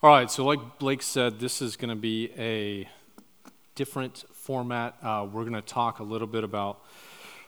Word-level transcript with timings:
All 0.00 0.10
right, 0.10 0.30
so 0.30 0.44
like 0.44 0.78
Blake 0.78 1.02
said, 1.02 1.40
this 1.40 1.60
is 1.60 1.76
going 1.76 1.88
to 1.88 1.96
be 1.96 2.30
a 2.38 2.88
different 3.74 4.24
format. 4.32 4.94
Uh, 5.02 5.26
we're 5.28 5.42
going 5.42 5.54
to 5.54 5.60
talk 5.60 5.98
a 5.98 6.04
little 6.04 6.28
bit 6.28 6.44
about 6.44 6.84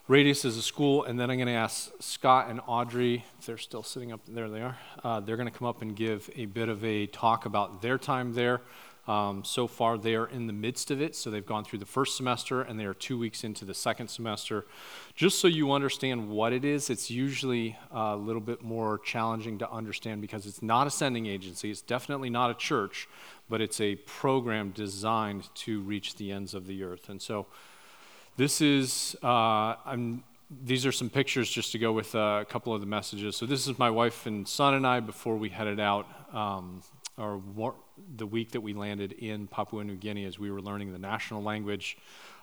Radius 0.08 0.44
as 0.44 0.56
a 0.56 0.62
school, 0.62 1.04
and 1.04 1.20
then 1.20 1.30
I'm 1.30 1.36
going 1.36 1.46
to 1.46 1.52
ask 1.52 1.92
Scott 2.00 2.50
and 2.50 2.60
Audrey, 2.66 3.24
if 3.38 3.46
they're 3.46 3.56
still 3.56 3.84
sitting 3.84 4.10
up 4.10 4.22
there, 4.26 4.48
they 4.48 4.62
are. 4.62 4.76
Uh, 5.04 5.20
they're 5.20 5.36
going 5.36 5.48
to 5.48 5.56
come 5.56 5.68
up 5.68 5.80
and 5.80 5.94
give 5.94 6.28
a 6.34 6.46
bit 6.46 6.68
of 6.68 6.84
a 6.84 7.06
talk 7.06 7.46
about 7.46 7.82
their 7.82 7.98
time 7.98 8.34
there. 8.34 8.62
Um, 9.08 9.42
so 9.44 9.66
far, 9.66 9.98
they 9.98 10.14
are 10.14 10.26
in 10.26 10.46
the 10.46 10.52
midst 10.52 10.90
of 10.90 11.00
it, 11.00 11.16
so 11.16 11.30
they've 11.30 11.44
gone 11.44 11.64
through 11.64 11.78
the 11.80 11.86
first 11.86 12.16
semester 12.16 12.62
and 12.62 12.78
they 12.78 12.84
are 12.84 12.94
two 12.94 13.18
weeks 13.18 13.42
into 13.42 13.64
the 13.64 13.74
second 13.74 14.08
semester. 14.08 14.66
Just 15.14 15.40
so 15.40 15.48
you 15.48 15.72
understand 15.72 16.28
what 16.28 16.52
it 16.52 16.64
is, 16.64 16.90
it's 16.90 17.10
usually 17.10 17.76
a 17.90 18.14
little 18.14 18.40
bit 18.40 18.62
more 18.62 18.98
challenging 18.98 19.58
to 19.58 19.70
understand 19.70 20.20
because 20.20 20.46
it's 20.46 20.62
not 20.62 20.86
a 20.86 20.90
sending 20.90 21.26
agency, 21.26 21.70
it's 21.70 21.82
definitely 21.82 22.30
not 22.30 22.50
a 22.50 22.54
church, 22.54 23.08
but 23.48 23.60
it's 23.60 23.80
a 23.80 23.96
program 23.96 24.70
designed 24.70 25.48
to 25.54 25.80
reach 25.80 26.16
the 26.16 26.30
ends 26.30 26.54
of 26.54 26.66
the 26.66 26.82
earth. 26.82 27.08
And 27.08 27.20
so, 27.20 27.46
this 28.36 28.60
is, 28.60 29.16
uh, 29.22 29.74
these 30.62 30.86
are 30.86 30.92
some 30.92 31.10
pictures 31.10 31.50
just 31.50 31.72
to 31.72 31.78
go 31.78 31.92
with 31.92 32.14
uh, 32.14 32.38
a 32.40 32.44
couple 32.44 32.74
of 32.74 32.80
the 32.80 32.86
messages. 32.86 33.36
So, 33.36 33.44
this 33.44 33.66
is 33.66 33.78
my 33.78 33.90
wife 33.90 34.24
and 34.26 34.46
son 34.46 34.74
and 34.74 34.86
I 34.86 35.00
before 35.00 35.36
we 35.36 35.48
headed 35.48 35.80
out, 35.80 36.06
um, 36.34 36.82
or 37.18 37.42
the 38.16 38.26
week 38.26 38.52
that 38.52 38.60
we 38.60 38.72
landed 38.72 39.12
in 39.12 39.46
Papua 39.46 39.84
New 39.84 39.96
Guinea 39.96 40.24
as 40.24 40.38
we 40.38 40.50
were 40.50 40.60
learning 40.60 40.92
the 40.92 40.98
national 40.98 41.42
language. 41.42 41.98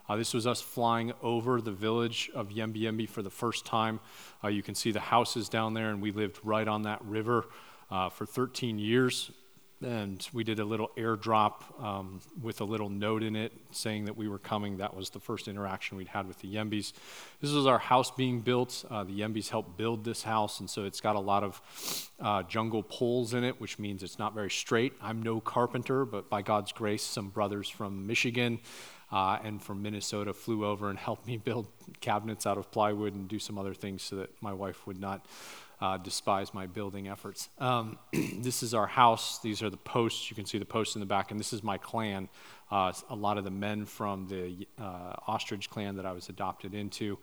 Uh, 0.10 0.16
this 0.16 0.34
was 0.34 0.48
us 0.48 0.62
flying 0.62 1.14
over 1.22 1.60
the 1.60 1.72
village 1.72 2.30
of 2.34 2.50
Yembi 2.50 2.82
Yembi 2.82 3.10
for 3.10 3.22
the 3.22 3.30
first 3.30 3.66
time. 3.66 4.00
Uh, 4.44 4.48
you 4.48 4.64
can 4.64 4.76
see 4.76 4.92
the 4.92 5.00
houses 5.00 5.50
down 5.50 5.74
there, 5.74 5.90
and 5.90 6.02
we 6.02 6.12
lived 6.12 6.40
right 6.44 6.68
on 6.68 6.84
that 6.84 7.04
river 7.04 7.46
uh, 7.92 8.10
for 8.10 8.26
13 8.26 8.80
years 8.80 9.32
and 9.84 10.28
we 10.34 10.44
did 10.44 10.60
a 10.60 10.66
little 10.66 10.90
airdrop 10.98 11.62
um, 11.84 12.20
with 12.42 12.62
a 12.62 12.64
little 12.64 12.90
note 12.90 13.22
in 13.22 13.36
it 13.36 13.52
saying 13.72 14.06
that 14.06 14.18
we 14.18 14.28
were 14.28 14.40
coming. 14.40 14.78
That 14.78 14.96
was 14.96 15.10
the 15.10 15.20
first 15.20 15.48
interaction 15.48 15.98
we'd 15.98 16.08
had 16.08 16.28
with 16.28 16.40
the 16.40 16.54
Yembis. 16.54 16.94
This 17.42 17.52
was 17.52 17.68
our 17.68 17.78
house 17.78 18.10
being 18.10 18.42
built. 18.42 18.84
Uh, 18.90 19.04
the 19.04 19.20
Yembis 19.20 19.50
helped 19.50 19.78
build 19.78 20.04
this 20.04 20.24
house, 20.24 20.60
and 20.60 20.70
so 20.70 20.86
it's 20.86 21.02
got 21.02 21.16
a 21.16 21.20
lot 21.20 21.44
of 21.44 22.10
uh, 22.20 22.44
jungle 22.44 22.84
poles 22.84 23.34
in 23.34 23.44
it, 23.44 23.62
which 23.62 23.78
means 23.78 24.02
it's 24.02 24.18
not 24.18 24.34
very 24.34 24.50
straight. 24.50 24.94
I'm 25.02 25.22
no 25.22 25.40
carpenter, 25.40 26.06
but 26.06 26.30
by 26.30 26.42
God's 26.42 26.72
grace, 26.72 27.04
some 27.04 27.30
brothers 27.30 27.70
from 27.70 28.08
Michigan 28.08 28.60
uh, 29.12 29.40
and 29.44 29.62
from 29.62 29.82
Minnesota 29.82 30.34
flew 30.34 30.66
over 30.66 30.90
and 30.90 31.00
helped 31.08 31.28
me 31.28 31.38
build 31.38 31.68
cabinets 32.02 32.46
out 32.46 32.58
of 32.58 32.72
plywood 32.72 33.14
and 33.14 33.28
do 33.28 33.40
some 33.40 33.58
other 33.58 33.74
things 33.74 34.02
so 34.02 34.18
that 34.18 34.30
my 34.42 34.54
wife 34.54 34.86
would 34.88 35.00
not 35.00 35.26
uh, 35.80 35.98
despise 35.98 36.54
my 36.54 36.66
building 36.66 37.08
efforts. 37.08 37.50
Um, 37.60 37.98
this 38.14 38.64
is 38.64 38.74
our 38.74 38.88
house. 38.88 39.40
These 39.40 39.62
are 39.62 39.70
the 39.70 39.78
posts. 39.78 40.30
You 40.30 40.36
can 40.36 40.46
see 40.46 40.58
the 40.58 40.66
posts 40.66 40.96
in 40.96 41.00
the 41.00 41.06
back, 41.06 41.32
and 41.32 41.40
this 41.40 41.54
is 41.54 41.64
my 41.64 41.78
clan. 41.78 42.30
Uh, 42.70 42.92
a 43.10 43.16
lot 43.16 43.38
of 43.38 43.44
the 43.44 43.52
men 43.52 43.86
from 43.86 44.28
the 44.28 44.68
uh, 44.82 45.14
ostrich 45.28 45.70
clan 45.70 45.96
that 45.96 46.06
I 46.06 46.12
was 46.12 46.30
adopted 46.30 46.74
into. 46.74 47.18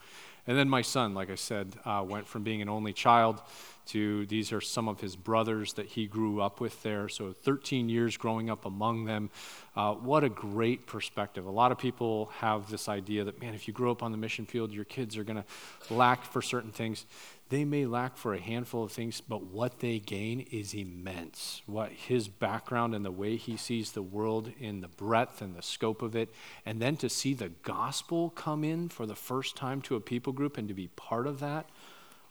And 0.47 0.59
then 0.59 0.69
my 0.69 0.83
son, 0.83 1.15
like 1.15 1.31
I 1.31 1.35
said, 1.35 1.75
uh, 1.85 2.05
went 2.07 2.27
from 2.27 2.43
being 2.43 2.63
an 2.63 2.69
only 2.69 2.93
child 2.93 3.41
to 3.87 4.25
these 4.27 4.53
are 4.53 4.61
some 4.61 4.89
of 4.89 5.01
his 5.01 5.17
brothers 5.17 5.75
that 5.75 5.87
he 5.87 6.07
grew 6.07 6.41
up 6.41 6.61
with 6.61 6.83
there. 6.83 7.09
So 7.09 7.33
13 7.33 7.89
years 7.89 8.17
growing 8.17 8.49
up 8.49 8.65
among 8.65 9.05
them. 9.05 9.31
Uh, 9.77 9.95
what 9.95 10.25
a 10.25 10.29
great 10.29 10.87
perspective. 10.87 11.47
A 11.47 11.51
lot 11.51 11.73
of 11.73 11.79
people 11.79 12.27
have 12.39 12.71
this 12.71 12.89
idea 12.89 13.25
that, 13.25 13.41
man, 13.41 13.55
if 13.55 13.67
you 13.67 13.75
grow 13.75 13.91
up 13.91 14.03
on 14.03 14.13
the 14.13 14.19
mission 14.19 14.47
field, 14.47 14.73
your 14.73 14.85
kids 14.85 15.17
are 15.17 15.25
going 15.25 15.43
to 15.43 15.95
lack 15.95 16.25
for 16.25 16.41
certain 16.41 16.71
things. 16.71 17.07
They 17.55 17.65
may 17.65 17.87
lack 17.87 18.17
for 18.17 18.35
a 18.35 18.41
handful 18.41 18.83
of 18.83 18.91
things, 18.91 19.21
but 19.21 19.45
what 19.45 19.79
they 19.79 20.01
gain 20.01 20.41
is 20.51 20.75
immense. 20.75 21.63
What 21.67 21.93
his 21.93 22.27
background 22.27 22.97
and 22.97 23.05
the 23.05 23.13
way 23.13 23.37
he 23.37 23.57
sees 23.57 23.93
the 23.93 24.03
world 24.03 24.51
in 24.59 24.81
the 24.81 24.89
breadth 24.89 25.41
and 25.41 25.55
the 25.55 25.63
scope 25.63 26.03
of 26.03 26.17
it, 26.17 26.31
and 26.67 26.83
then 26.83 26.97
to 26.97 27.09
see 27.09 27.33
the 27.33 27.51
gospel 27.63 28.31
come 28.31 28.65
in 28.65 28.89
for 28.89 29.07
the 29.07 29.15
first 29.15 29.55
time 29.55 29.83
to 29.83 29.95
a 29.95 30.01
people 30.01 30.33
group 30.33 30.59
and 30.59 30.67
to 30.67 30.75
be 30.75 30.89
part 30.97 31.29
of 31.29 31.39
that, 31.39 31.71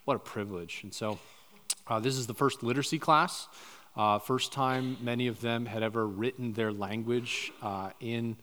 what 0.04 0.16
a 0.18 0.20
privilege. 0.20 0.82
And 0.84 0.94
so, 0.94 1.20
uh, 1.88 2.02
this 2.02 2.18
is 2.18 2.28
the 2.28 2.34
first 2.34 2.62
literacy 2.62 3.00
class. 3.00 3.48
Uh, 3.96 4.20
first 4.20 4.52
time 4.52 4.98
many 5.00 5.28
of 5.28 5.40
them 5.40 5.68
had 5.68 5.84
ever 5.84 6.06
written 6.06 6.52
their 6.52 6.74
language 6.74 7.54
uh, 7.62 7.92
in 8.02 8.36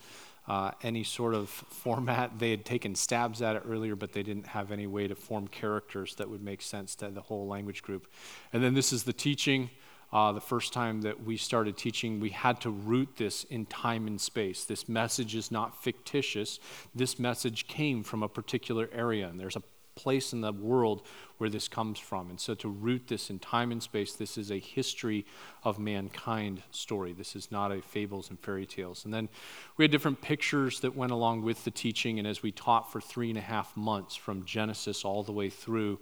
uh, 0.51 0.73
any 0.83 1.05
sort 1.05 1.33
of 1.33 1.49
format. 1.49 2.41
They 2.41 2.51
had 2.51 2.65
taken 2.65 2.97
stabs 2.97 3.41
at 3.41 3.55
it 3.55 3.63
earlier, 3.65 3.95
but 3.95 4.13
they 4.13 4.25
didn't 4.25 4.49
have 4.49 4.73
any 4.73 4.89
way 4.89 5.07
to 5.07 5.15
form 5.15 5.47
characters 5.47 6.17
that 6.17 6.29
would 6.29 6.43
make 6.43 6.61
sense 6.61 6.97
to 6.97 7.09
the 7.09 7.21
whole 7.21 7.47
language 7.47 7.83
group. 7.83 8.09
And 8.53 8.61
then 8.61 8.75
this 8.75 8.93
is 8.93 9.05
the 9.05 9.13
teaching. 9.13 9.71
Uh, 10.13 10.33
the 10.33 10.41
first 10.41 10.73
time 10.73 11.03
that 11.03 11.23
we 11.23 11.37
started 11.37 11.77
teaching, 11.77 12.19
we 12.19 12.31
had 12.31 12.61
to 12.63 12.71
root 12.71 13.11
this 13.17 13.45
in 13.45 13.65
time 13.67 14.09
and 14.09 14.21
space. 14.21 14.65
This 14.65 14.89
message 14.89 15.37
is 15.37 15.53
not 15.53 15.85
fictitious. 15.85 16.59
This 16.93 17.17
message 17.21 17.69
came 17.69 18.03
from 18.03 18.25
a 18.25 18.29
particular 18.29 18.91
area, 18.93 19.29
and 19.29 19.39
there's 19.39 19.55
a 19.55 19.63
place 19.95 20.33
in 20.33 20.41
the 20.41 20.53
world 20.53 21.03
where 21.39 21.51
this 21.51 21.69
comes 21.69 21.99
from. 21.99 22.31
And 22.31 22.41
so 22.41 22.55
to 22.57 22.69
root 22.69 23.09
this 23.09 23.31
in 23.31 23.39
time 23.39 23.73
and 23.73 23.83
space, 23.83 24.13
this 24.15 24.37
is 24.39 24.51
a 24.51 24.59
history 24.59 25.27
of 25.65 25.79
mankind 25.79 26.63
story. 26.71 27.13
This 27.13 27.35
is 27.35 27.51
not 27.51 27.73
a 27.73 27.81
fables 27.81 28.31
and 28.31 28.39
fairy 28.39 28.67
tales. 28.67 29.05
And 29.05 29.13
then 29.13 29.29
we 29.77 29.85
had 29.85 29.91
different 29.91 30.21
pictures 30.21 30.81
that 30.81 30.95
went 30.95 31.13
along 31.13 31.43
with 31.43 31.65
the 31.65 31.71
teaching. 31.71 32.19
And 32.19 32.27
as 32.29 32.43
we 32.43 32.53
taught 32.53 32.93
for 32.93 33.01
three 33.01 33.31
and 33.31 33.39
a 33.39 33.43
half 33.43 33.77
months 33.77 34.17
from 34.17 34.45
Genesis 34.45 35.05
all 35.05 35.23
the 35.23 35.33
way 35.33 35.51
through 35.51 35.99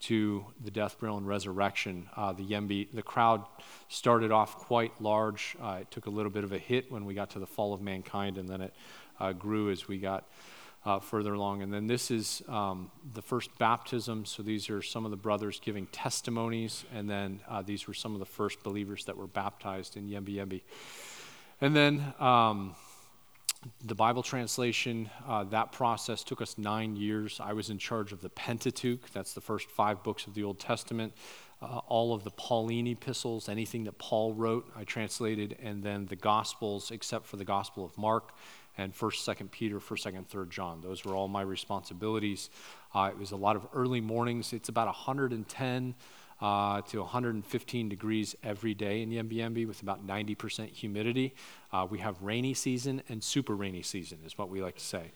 to 0.00 0.44
the 0.64 0.70
death, 0.70 0.98
burial, 0.98 1.18
and 1.18 1.28
resurrection. 1.28 2.08
Uh, 2.16 2.32
the 2.32 2.44
Yembi, 2.44 2.88
the 2.92 3.02
crowd 3.02 3.44
started 3.88 4.32
off 4.32 4.56
quite 4.56 4.92
large. 5.00 5.56
Uh, 5.62 5.78
it 5.82 5.90
took 5.90 6.06
a 6.06 6.10
little 6.10 6.30
bit 6.30 6.42
of 6.42 6.52
a 6.52 6.58
hit 6.58 6.90
when 6.90 7.04
we 7.04 7.14
got 7.14 7.30
to 7.30 7.38
the 7.38 7.46
fall 7.46 7.74
of 7.74 7.80
mankind, 7.82 8.38
and 8.38 8.48
then 8.48 8.62
it 8.62 8.74
uh, 9.20 9.32
grew 9.32 9.70
as 9.70 9.88
we 9.88 9.98
got 9.98 10.24
uh, 10.84 10.98
further 10.98 11.34
along. 11.34 11.62
And 11.62 11.72
then 11.72 11.86
this 11.86 12.10
is 12.10 12.42
um, 12.48 12.90
the 13.14 13.22
first 13.22 13.56
baptism. 13.58 14.24
So 14.24 14.42
these 14.42 14.70
are 14.70 14.82
some 14.82 15.04
of 15.04 15.10
the 15.10 15.16
brothers 15.16 15.60
giving 15.62 15.86
testimonies. 15.86 16.84
And 16.94 17.08
then 17.08 17.40
uh, 17.48 17.62
these 17.62 17.86
were 17.86 17.94
some 17.94 18.14
of 18.14 18.18
the 18.18 18.26
first 18.26 18.62
believers 18.62 19.04
that 19.04 19.16
were 19.16 19.26
baptized 19.26 19.96
in 19.96 20.08
Yembi 20.08 20.36
Yembi. 20.36 20.62
And 21.60 21.76
then 21.76 22.14
um, 22.18 22.74
the 23.84 23.94
Bible 23.94 24.22
translation, 24.22 25.10
uh, 25.28 25.44
that 25.44 25.72
process 25.72 26.24
took 26.24 26.40
us 26.40 26.56
nine 26.56 26.96
years. 26.96 27.40
I 27.42 27.52
was 27.52 27.68
in 27.68 27.76
charge 27.76 28.12
of 28.12 28.22
the 28.22 28.30
Pentateuch, 28.30 29.10
that's 29.12 29.34
the 29.34 29.42
first 29.42 29.68
five 29.70 30.02
books 30.02 30.26
of 30.26 30.34
the 30.34 30.44
Old 30.44 30.58
Testament. 30.58 31.12
Uh, 31.62 31.80
all 31.88 32.14
of 32.14 32.24
the 32.24 32.30
Pauline 32.30 32.86
epistles, 32.86 33.50
anything 33.50 33.84
that 33.84 33.98
Paul 33.98 34.32
wrote, 34.32 34.72
I 34.74 34.84
translated, 34.84 35.58
and 35.62 35.82
then 35.82 36.06
the 36.06 36.16
Gospels, 36.16 36.90
except 36.90 37.26
for 37.26 37.36
the 37.36 37.44
Gospel 37.44 37.84
of 37.84 37.98
Mark 37.98 38.32
and 38.78 38.94
1st, 38.94 39.36
2nd 39.36 39.50
Peter, 39.50 39.78
1st, 39.78 40.14
2nd, 40.14 40.26
3rd 40.28 40.48
John. 40.50 40.80
Those 40.80 41.04
were 41.04 41.14
all 41.14 41.28
my 41.28 41.42
responsibilities. 41.42 42.50
Uh, 42.94 43.10
it 43.12 43.18
was 43.18 43.32
a 43.32 43.36
lot 43.36 43.56
of 43.56 43.66
early 43.74 44.00
mornings. 44.00 44.52
It's 44.52 44.68
about 44.68 44.86
110 44.86 45.94
uh, 46.40 46.80
to 46.82 47.00
115 47.00 47.88
degrees 47.88 48.34
every 48.42 48.74
day 48.74 49.02
in 49.02 49.10
Yembi 49.10 49.66
with 49.66 49.82
about 49.82 50.06
90% 50.06 50.68
humidity. 50.68 51.34
Uh, 51.72 51.86
we 51.88 51.98
have 51.98 52.20
rainy 52.22 52.54
season 52.54 53.02
and 53.08 53.22
super 53.22 53.54
rainy 53.54 53.82
season, 53.82 54.18
is 54.24 54.38
what 54.38 54.48
we 54.48 54.62
like 54.62 54.76
to 54.76 54.84
say. 54.84 55.12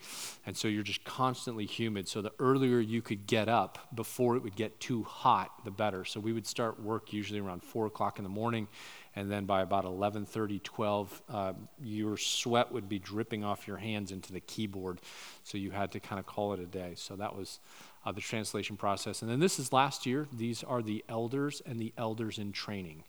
And 0.46 0.56
so 0.56 0.68
you're 0.68 0.82
just 0.82 1.04
constantly 1.04 1.64
humid. 1.64 2.08
So 2.08 2.20
the 2.20 2.32
earlier 2.38 2.78
you 2.78 3.00
could 3.00 3.26
get 3.26 3.48
up 3.48 3.88
before 3.94 4.36
it 4.36 4.42
would 4.42 4.54
get 4.54 4.78
too 4.80 5.02
hot, 5.04 5.64
the 5.64 5.70
better. 5.70 6.04
So 6.04 6.20
we 6.20 6.32
would 6.32 6.46
start 6.46 6.80
work 6.80 7.12
usually 7.12 7.40
around 7.40 7.62
4 7.62 7.86
o'clock 7.86 8.18
in 8.18 8.24
the 8.24 8.30
morning 8.30 8.68
and 9.16 9.30
then 9.30 9.44
by 9.44 9.62
about 9.62 9.84
11:30, 9.84 10.62
12, 10.62 11.22
uh, 11.28 11.52
your 11.82 12.16
sweat 12.16 12.72
would 12.72 12.88
be 12.88 12.98
dripping 12.98 13.44
off 13.44 13.66
your 13.66 13.76
hands 13.76 14.10
into 14.10 14.32
the 14.32 14.40
keyboard, 14.40 15.00
so 15.44 15.58
you 15.58 15.70
had 15.70 15.92
to 15.92 16.00
kind 16.00 16.18
of 16.18 16.26
call 16.26 16.52
it 16.52 16.60
a 16.60 16.66
day. 16.66 16.94
So 16.96 17.16
that 17.16 17.36
was 17.36 17.60
uh, 18.04 18.12
the 18.12 18.20
translation 18.20 18.76
process. 18.76 19.22
And 19.22 19.30
then 19.30 19.40
this 19.40 19.58
is 19.58 19.72
last 19.72 20.06
year. 20.06 20.26
These 20.32 20.64
are 20.64 20.82
the 20.82 21.04
elders 21.08 21.62
and 21.64 21.78
the 21.78 21.92
elders 21.96 22.38
in 22.38 22.52
training. 22.52 23.04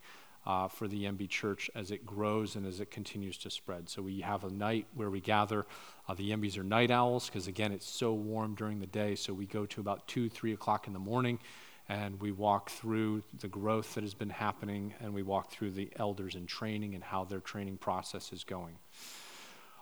Uh, 0.48 0.68
for 0.68 0.88
the 0.88 1.06
Yembi 1.06 1.28
Church 1.28 1.72
as 1.74 1.90
it 1.90 2.06
grows 2.06 2.56
and 2.56 2.68
as 2.68 2.80
it 2.80 2.92
continues 2.92 3.36
to 3.36 3.50
spread. 3.50 3.90
So 3.90 4.04
we 4.04 4.22
have 4.22 4.44
a 4.44 4.52
night 4.52 4.86
where 4.94 5.10
we 5.10 5.20
gather. 5.20 5.66
Uh, 6.08 6.14
the 6.14 6.30
Yembis 6.30 6.56
are 6.60 6.64
night 6.64 6.92
owls 6.92 7.26
because, 7.26 7.48
again, 7.48 7.72
it's 7.72 7.90
so 7.90 8.14
warm 8.14 8.54
during 8.54 8.80
the 8.80 8.86
day. 8.86 9.16
So 9.16 9.34
we 9.34 9.48
go 9.48 9.66
to 9.66 9.82
about 9.82 10.08
2, 10.08 10.30
3 10.30 10.54
o'clock 10.54 10.86
in 10.86 10.94
the 10.94 11.00
morning 11.00 11.40
and 11.88 12.20
we 12.20 12.32
walk 12.32 12.70
through 12.70 13.24
the 13.40 13.48
growth 13.48 13.94
that 13.96 14.04
has 14.04 14.14
been 14.14 14.30
happening, 14.30 14.94
and 15.00 15.14
we 15.14 15.22
walk 15.22 15.52
through 15.52 15.72
the 15.72 15.90
elders 15.98 16.36
in 16.36 16.46
training 16.46 16.96
and 16.96 17.04
how 17.04 17.24
their 17.24 17.40
training 17.40 17.78
process 17.78 18.34
is 18.34 18.44
going. 18.44 18.78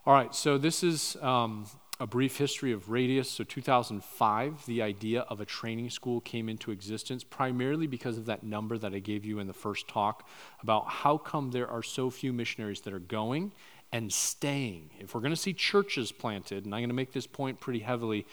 All 0.05 0.13
right, 0.13 0.35
so 0.35 0.57
this 0.57 0.83
is 0.83 1.15
um, 1.21 1.65
a 1.99 2.07
brief 2.07 2.37
history 2.37 2.73
of 2.73 2.89
Radius. 2.89 3.29
So, 3.29 3.45
2005, 3.45 4.65
the 4.65 4.81
idea 4.81 5.21
of 5.21 5.39
a 5.39 5.45
training 5.45 5.89
school 5.91 6.19
came 6.19 6.49
into 6.49 6.71
existence 6.71 7.23
primarily 7.23 7.87
because 7.87 8.17
of 8.17 8.25
that 8.25 8.43
number 8.43 8.77
that 8.77 8.93
I 8.93 8.99
gave 8.99 9.23
you 9.23 9.39
in 9.39 9.47
the 9.47 9.53
first 9.53 9.87
talk 9.87 10.27
about 10.61 10.89
how 10.89 11.17
come 11.17 11.51
there 11.51 11.69
are 11.69 11.83
so 11.83 12.09
few 12.09 12.33
missionaries 12.33 12.81
that 12.81 12.93
are 12.93 12.99
going 12.99 13.53
and 13.93 14.11
staying. 14.11 14.89
If 14.99 15.13
we're 15.13 15.21
going 15.21 15.33
to 15.33 15.39
see 15.39 15.53
churches 15.53 16.11
planted, 16.11 16.65
and 16.65 16.73
I'm 16.73 16.81
going 16.81 16.89
to 16.89 16.95
make 16.95 17.13
this 17.13 17.27
point 17.27 17.59
pretty 17.59 17.79
heavily 17.79 18.25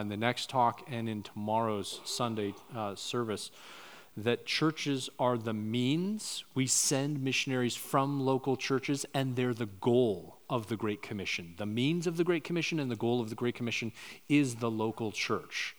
in 0.00 0.08
the 0.08 0.16
next 0.16 0.48
talk 0.48 0.82
and 0.90 1.08
in 1.08 1.22
tomorrow's 1.22 2.00
Sunday 2.04 2.54
uh, 2.74 2.94
service, 2.94 3.50
that 4.16 4.44
churches 4.44 5.08
are 5.18 5.38
the 5.38 5.54
means. 5.54 6.44
We 6.54 6.66
send 6.66 7.22
missionaries 7.22 7.76
from 7.76 8.20
local 8.20 8.56
churches, 8.56 9.06
and 9.14 9.36
they're 9.36 9.54
the 9.54 9.66
goal 9.66 10.38
of 10.50 10.66
the 10.68 10.76
Great 10.76 11.00
Commission. 11.02 11.54
The 11.56 11.66
means 11.66 12.06
of 12.06 12.16
the 12.16 12.24
Great 12.24 12.44
Commission 12.44 12.78
and 12.78 12.90
the 12.90 12.96
goal 12.96 13.20
of 13.20 13.30
the 13.30 13.34
Great 13.34 13.54
Commission 13.54 13.92
is 14.28 14.56
the 14.56 14.70
local 14.70 15.12
church. 15.12 15.74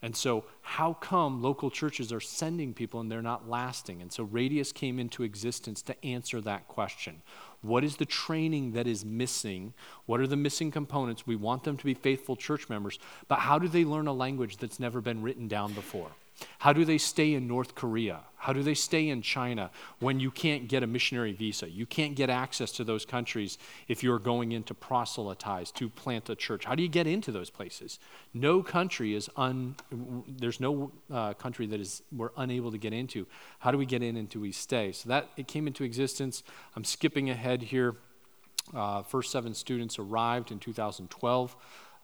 And 0.00 0.14
so, 0.14 0.44
how 0.62 0.92
come 0.94 1.42
local 1.42 1.70
churches 1.70 2.12
are 2.12 2.20
sending 2.20 2.72
people 2.72 3.00
and 3.00 3.10
they're 3.10 3.20
not 3.20 3.48
lasting? 3.48 4.00
And 4.00 4.12
so, 4.12 4.22
Radius 4.22 4.70
came 4.70 5.00
into 5.00 5.24
existence 5.24 5.82
to 5.82 6.04
answer 6.04 6.40
that 6.42 6.68
question. 6.68 7.22
What 7.62 7.82
is 7.82 7.96
the 7.96 8.06
training 8.06 8.72
that 8.72 8.86
is 8.86 9.04
missing? 9.04 9.74
What 10.06 10.20
are 10.20 10.28
the 10.28 10.36
missing 10.36 10.70
components? 10.70 11.26
We 11.26 11.34
want 11.34 11.64
them 11.64 11.76
to 11.76 11.84
be 11.84 11.94
faithful 11.94 12.36
church 12.36 12.68
members, 12.68 13.00
but 13.26 13.40
how 13.40 13.58
do 13.58 13.66
they 13.66 13.84
learn 13.84 14.06
a 14.06 14.12
language 14.12 14.58
that's 14.58 14.78
never 14.78 15.00
been 15.00 15.20
written 15.20 15.48
down 15.48 15.72
before? 15.72 16.12
How 16.58 16.72
do 16.72 16.84
they 16.84 16.98
stay 16.98 17.34
in 17.34 17.46
North 17.46 17.74
Korea? 17.74 18.20
How 18.36 18.52
do 18.52 18.62
they 18.62 18.74
stay 18.74 19.08
in 19.08 19.20
China 19.20 19.70
when 19.98 20.20
you 20.20 20.30
can't 20.30 20.68
get 20.68 20.84
a 20.84 20.86
missionary 20.86 21.32
visa? 21.32 21.68
You 21.68 21.86
can't 21.86 22.14
get 22.14 22.30
access 22.30 22.70
to 22.72 22.84
those 22.84 23.04
countries 23.04 23.58
if 23.88 24.02
you're 24.02 24.20
going 24.20 24.52
in 24.52 24.62
to 24.64 24.74
proselytize, 24.74 25.72
to 25.72 25.88
plant 25.88 26.30
a 26.30 26.36
church. 26.36 26.64
How 26.64 26.76
do 26.76 26.82
you 26.82 26.88
get 26.88 27.08
into 27.08 27.32
those 27.32 27.50
places? 27.50 27.98
No 28.32 28.62
country 28.62 29.14
is 29.14 29.28
un, 29.36 29.74
there's 30.28 30.60
no 30.60 30.92
uh, 31.12 31.34
country 31.34 31.66
that 31.66 31.80
is 31.80 32.02
we're 32.12 32.30
unable 32.36 32.70
to 32.70 32.78
get 32.78 32.92
into. 32.92 33.26
How 33.58 33.72
do 33.72 33.78
we 33.78 33.86
get 33.86 34.02
in 34.04 34.16
and 34.16 34.28
do 34.28 34.40
we 34.40 34.52
stay? 34.52 34.92
So 34.92 35.08
that 35.08 35.28
it 35.36 35.48
came 35.48 35.66
into 35.66 35.82
existence. 35.82 36.44
I'm 36.76 36.84
skipping 36.84 37.30
ahead 37.30 37.62
here. 37.62 37.96
Uh, 38.72 39.02
first 39.02 39.32
seven 39.32 39.54
students 39.54 39.98
arrived 39.98 40.52
in 40.52 40.58
2012. 40.58 41.56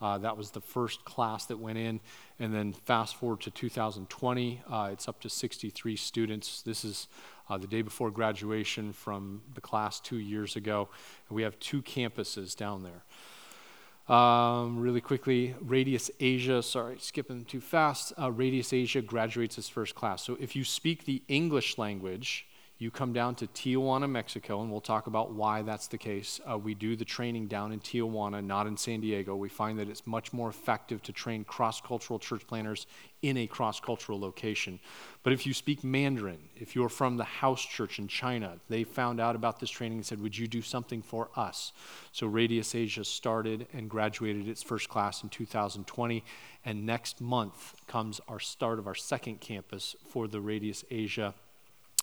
Uh, 0.05 0.19
that 0.19 0.37
was 0.37 0.51
the 0.51 0.61
first 0.61 1.03
class 1.07 1.47
that 1.47 1.59
went 1.59 1.79
in. 1.79 1.99
And 2.39 2.53
then 2.53 2.75
fast 2.75 3.17
forward 3.17 3.41
to 3.41 3.51
2020, 3.51 4.61
uh, 4.71 4.91
it's 4.93 5.09
up 5.09 5.19
to 5.23 5.31
63 5.31 5.97
students. 5.97 6.61
This 6.61 6.85
is 6.85 7.09
uh, 7.49 7.57
the 7.57 7.67
day 7.67 7.81
before 7.81 8.11
graduation 8.11 8.93
from 8.93 9.41
the 9.55 9.63
class 9.63 10.01
two 10.01 10.19
years 10.19 10.57
ago. 10.57 10.91
And 11.31 11.37
we 11.37 11.43
have 11.43 11.59
two 11.59 11.81
campuses 11.81 12.55
down 12.55 12.83
there. 12.83 14.15
Um, 14.15 14.79
really 14.79 15.01
quickly, 15.01 15.55
Radius 15.63 16.11
Asia, 16.21 16.63
sorry, 16.63 16.97
skipping 16.99 17.47
too 17.47 17.63
fast. 17.63 18.13
Uh, 18.21 18.31
Radius 18.31 18.75
Asia 18.75 19.01
graduates 19.01 19.57
its 19.57 19.71
first 19.71 19.95
class. 19.95 20.23
So 20.23 20.37
if 20.39 20.55
you 20.55 20.65
speak 20.65 21.07
the 21.07 21.23
English 21.29 21.79
language, 21.79 22.47
you 22.79 22.91
come 22.91 23.13
down 23.13 23.37
to 23.37 23.47
Tijuana, 23.47 24.11
Mexico, 24.11 24.61
and 24.61 24.71
we'll 24.71 24.81
talk 24.81 25.07
about 25.07 25.33
why 25.33 25.63
that's 25.63 25.87
the 25.87 25.97
case. 25.97 26.41
Uh, 26.49 26.59
we 26.59 26.75
do 26.75 26.97
the 26.97 27.05
training 27.05 27.47
down 27.47 27.71
in 27.71 27.79
Tijuana, 27.79 28.45
not 28.45 28.67
in 28.67 28.77
San 28.77 29.01
Diego. 29.01 29.37
We 29.37 29.49
find 29.49 29.79
that 29.79 29.89
it's 29.89 30.07
much 30.09 30.33
more 30.33 30.49
effective 30.49 31.01
to 31.03 31.13
train 31.13 31.45
cross 31.45 31.81
cultural 31.81 32.19
church 32.19 32.45
planters 32.49 32.89
in 33.23 33.37
a 33.37 33.47
cross 33.47 33.79
cultural 33.79 34.19
location. 34.19 34.81
But 35.23 35.33
if 35.33 35.47
you 35.47 35.55
speak 35.55 35.85
Mandarin, 35.85 36.51
if 36.57 36.75
you're 36.75 36.89
from 36.89 37.17
the 37.17 37.25
house 37.25 37.65
church 37.65 38.01
in 38.01 38.09
China, 38.09 38.59
they 38.69 38.83
found 38.83 39.21
out 39.21 39.37
about 39.37 39.61
this 39.61 39.71
training 39.71 39.99
and 39.99 40.07
said, 40.07 40.21
Would 40.21 40.37
you 40.37 40.49
do 40.49 40.61
something 40.61 41.01
for 41.01 41.31
us? 41.37 41.73
So 42.11 42.27
Radius 42.27 42.75
Asia 42.75 43.05
started 43.05 43.69
and 43.73 43.89
graduated 43.89 44.49
its 44.49 44.65
first 44.65 44.89
class 44.89 45.23
in 45.23 45.29
2020. 45.29 46.25
And 46.65 46.85
next 46.85 47.21
month 47.21 47.75
comes 47.87 48.21
our 48.27 48.41
start 48.41 48.81
of 48.81 48.89
our 48.89 48.95
second 48.95 49.41
campus 49.41 49.95
for 50.09 50.27
the 50.27 50.41
Radius 50.41 50.85
Asia 50.91 51.35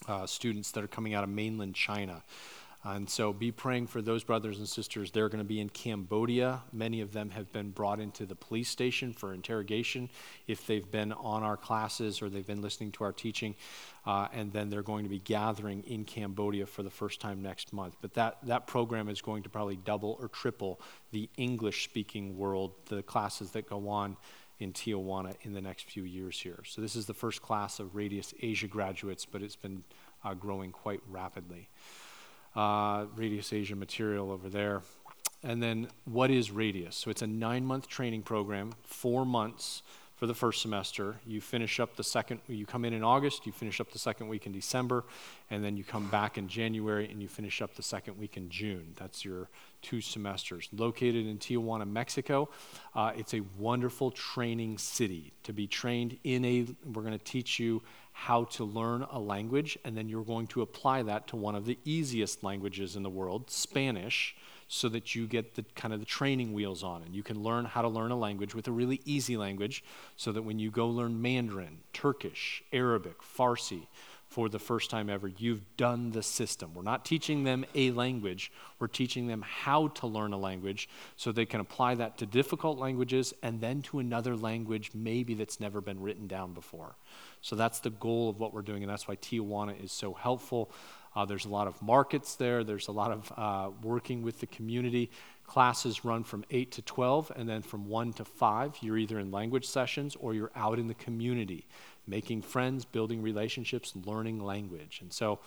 uh, 0.07 0.25
students 0.25 0.71
that 0.71 0.83
are 0.83 0.87
coming 0.87 1.13
out 1.13 1.23
of 1.23 1.29
mainland 1.29 1.75
China. 1.75 2.23
And 2.83 3.07
so 3.07 3.31
be 3.31 3.51
praying 3.51 3.87
for 3.87 4.01
those 4.01 4.23
brothers 4.23 4.57
and 4.57 4.67
sisters. 4.67 5.11
They're 5.11 5.29
going 5.29 5.43
to 5.43 5.47
be 5.47 5.59
in 5.59 5.69
Cambodia. 5.69 6.63
Many 6.73 7.01
of 7.01 7.13
them 7.13 7.29
have 7.29 7.51
been 7.53 7.69
brought 7.69 7.99
into 7.99 8.25
the 8.25 8.33
police 8.33 8.69
station 8.69 9.13
for 9.13 9.35
interrogation 9.35 10.09
if 10.47 10.65
they've 10.65 10.89
been 10.89 11.11
on 11.11 11.43
our 11.43 11.57
classes 11.57 12.23
or 12.23 12.29
they've 12.29 12.45
been 12.45 12.63
listening 12.63 12.91
to 12.93 13.03
our 13.03 13.11
teaching. 13.11 13.53
Uh, 14.03 14.29
and 14.33 14.51
then 14.51 14.71
they're 14.71 14.81
going 14.81 15.03
to 15.03 15.09
be 15.09 15.19
gathering 15.19 15.83
in 15.83 16.05
Cambodia 16.05 16.65
for 16.65 16.81
the 16.81 16.89
first 16.89 17.21
time 17.21 17.43
next 17.43 17.71
month. 17.71 17.95
But 18.01 18.15
that, 18.15 18.39
that 18.43 18.65
program 18.65 19.09
is 19.09 19.21
going 19.21 19.43
to 19.43 19.49
probably 19.49 19.75
double 19.75 20.17
or 20.19 20.27
triple 20.27 20.81
the 21.11 21.29
English 21.37 21.83
speaking 21.83 22.35
world, 22.35 22.71
the 22.87 23.03
classes 23.03 23.51
that 23.51 23.69
go 23.69 23.89
on 23.89 24.17
in 24.61 24.71
Tijuana 24.71 25.33
in 25.41 25.53
the 25.53 25.59
next 25.59 25.89
few 25.89 26.03
years 26.03 26.39
here. 26.39 26.59
So 26.67 26.81
this 26.81 26.95
is 26.95 27.07
the 27.07 27.15
first 27.15 27.41
class 27.41 27.79
of 27.79 27.95
Radius 27.95 28.31
Asia 28.43 28.67
graduates, 28.67 29.25
but 29.25 29.41
it's 29.41 29.55
been 29.55 29.83
uh, 30.23 30.35
growing 30.35 30.71
quite 30.71 31.01
rapidly. 31.09 31.67
Uh, 32.55 33.05
Radius 33.15 33.51
Asia 33.51 33.75
material 33.75 34.31
over 34.31 34.49
there. 34.49 34.83
And 35.41 35.63
then 35.63 35.87
what 36.05 36.29
is 36.29 36.51
Radius? 36.51 36.95
So 36.95 37.09
it's 37.09 37.23
a 37.23 37.27
nine 37.27 37.65
month 37.65 37.87
training 37.87 38.21
program, 38.21 38.73
four 38.83 39.25
months 39.25 39.81
for 40.21 40.27
the 40.27 40.35
first 40.35 40.61
semester. 40.61 41.15
You 41.25 41.41
finish 41.41 41.79
up 41.79 41.95
the 41.95 42.03
second, 42.03 42.41
you 42.47 42.67
come 42.67 42.85
in 42.85 42.93
in 42.93 43.03
August, 43.03 43.47
you 43.47 43.51
finish 43.51 43.81
up 43.81 43.91
the 43.91 43.97
second 43.97 44.27
week 44.27 44.45
in 44.45 44.51
December, 44.51 45.03
and 45.49 45.63
then 45.63 45.75
you 45.75 45.83
come 45.83 46.09
back 46.09 46.37
in 46.37 46.47
January 46.47 47.09
and 47.09 47.23
you 47.23 47.27
finish 47.27 47.59
up 47.59 47.73
the 47.73 47.81
second 47.81 48.19
week 48.19 48.37
in 48.37 48.47
June. 48.47 48.93
That's 48.97 49.25
your 49.25 49.49
two 49.81 49.99
semesters. 49.99 50.69
Located 50.77 51.25
in 51.25 51.39
Tijuana, 51.39 51.89
Mexico. 51.89 52.49
Uh, 52.93 53.13
it's 53.17 53.33
a 53.33 53.41
wonderful 53.57 54.11
training 54.11 54.77
city 54.77 55.33
to 55.41 55.53
be 55.53 55.65
trained 55.65 56.19
in 56.23 56.45
a, 56.45 56.67
we're 56.93 57.01
going 57.01 57.17
to 57.17 57.25
teach 57.25 57.59
you 57.59 57.81
how 58.11 58.43
to 58.43 58.63
learn 58.63 59.01
a 59.11 59.17
language, 59.17 59.79
and 59.83 59.97
then 59.97 60.07
you're 60.07 60.23
going 60.23 60.45
to 60.45 60.61
apply 60.61 61.01
that 61.01 61.25
to 61.29 61.35
one 61.35 61.55
of 61.55 61.65
the 61.65 61.79
easiest 61.83 62.43
languages 62.43 62.95
in 62.95 63.01
the 63.01 63.09
world, 63.09 63.49
Spanish 63.49 64.35
so 64.73 64.87
that 64.87 65.13
you 65.13 65.27
get 65.27 65.55
the 65.55 65.65
kind 65.75 65.93
of 65.93 65.99
the 65.99 66.05
training 66.05 66.53
wheels 66.53 66.81
on 66.81 67.03
and 67.03 67.13
you 67.13 67.21
can 67.21 67.43
learn 67.43 67.65
how 67.65 67.81
to 67.81 67.89
learn 67.89 68.09
a 68.09 68.17
language 68.17 68.55
with 68.55 68.69
a 68.69 68.71
really 68.71 69.01
easy 69.03 69.35
language 69.35 69.83
so 70.15 70.31
that 70.31 70.43
when 70.43 70.59
you 70.59 70.71
go 70.71 70.87
learn 70.87 71.21
Mandarin, 71.21 71.79
Turkish, 71.91 72.63
Arabic, 72.71 73.17
Farsi 73.21 73.87
for 74.29 74.47
the 74.47 74.59
first 74.59 74.89
time 74.89 75.09
ever, 75.09 75.27
you've 75.27 75.75
done 75.75 76.11
the 76.11 76.23
system. 76.23 76.73
We're 76.73 76.83
not 76.83 77.03
teaching 77.03 77.43
them 77.43 77.65
a 77.75 77.91
language, 77.91 78.49
we're 78.79 78.87
teaching 78.87 79.27
them 79.27 79.43
how 79.45 79.89
to 79.89 80.07
learn 80.07 80.31
a 80.31 80.37
language 80.37 80.87
so 81.17 81.33
they 81.33 81.45
can 81.45 81.59
apply 81.59 81.95
that 81.95 82.17
to 82.19 82.25
difficult 82.25 82.79
languages 82.79 83.33
and 83.43 83.59
then 83.59 83.81
to 83.81 83.99
another 83.99 84.37
language 84.37 84.91
maybe 84.95 85.33
that's 85.33 85.59
never 85.59 85.81
been 85.81 86.01
written 86.01 86.27
down 86.27 86.53
before. 86.53 86.95
So 87.41 87.57
that's 87.57 87.79
the 87.79 87.89
goal 87.89 88.29
of 88.29 88.39
what 88.39 88.53
we're 88.53 88.61
doing, 88.61 88.83
and 88.83 88.89
that's 88.89 89.05
why 89.05 89.17
Tijuana 89.17 89.83
is 89.83 89.91
so 89.91 90.13
helpful. 90.13 90.71
Uh, 91.15 91.25
there's 91.25 91.45
a 91.45 91.49
lot 91.49 91.67
of 91.67 91.81
markets 91.81 92.35
there. 92.35 92.63
There's 92.63 92.87
a 92.87 92.91
lot 92.91 93.11
of 93.11 93.33
uh, 93.37 93.69
working 93.83 94.21
with 94.21 94.39
the 94.39 94.47
community. 94.47 95.11
Classes 95.45 96.05
run 96.05 96.23
from 96.23 96.45
8 96.49 96.71
to 96.71 96.81
12, 96.81 97.31
and 97.35 97.47
then 97.49 97.61
from 97.61 97.87
1 97.87 98.13
to 98.13 98.25
5, 98.25 98.77
you're 98.81 98.97
either 98.97 99.19
in 99.19 99.31
language 99.31 99.67
sessions 99.67 100.15
or 100.15 100.33
you're 100.33 100.51
out 100.55 100.79
in 100.79 100.87
the 100.87 100.93
community, 100.93 101.67
making 102.07 102.41
friends, 102.41 102.85
building 102.85 103.21
relationships, 103.21 103.93
learning 104.05 104.43
language. 104.43 104.99
And 105.01 105.11
so 105.11 105.39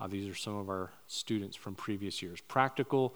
uh, 0.00 0.06
these 0.06 0.26
are 0.28 0.34
some 0.34 0.56
of 0.56 0.70
our 0.70 0.90
students 1.06 1.56
from 1.56 1.74
previous 1.74 2.22
years. 2.22 2.40
Practical 2.40 3.14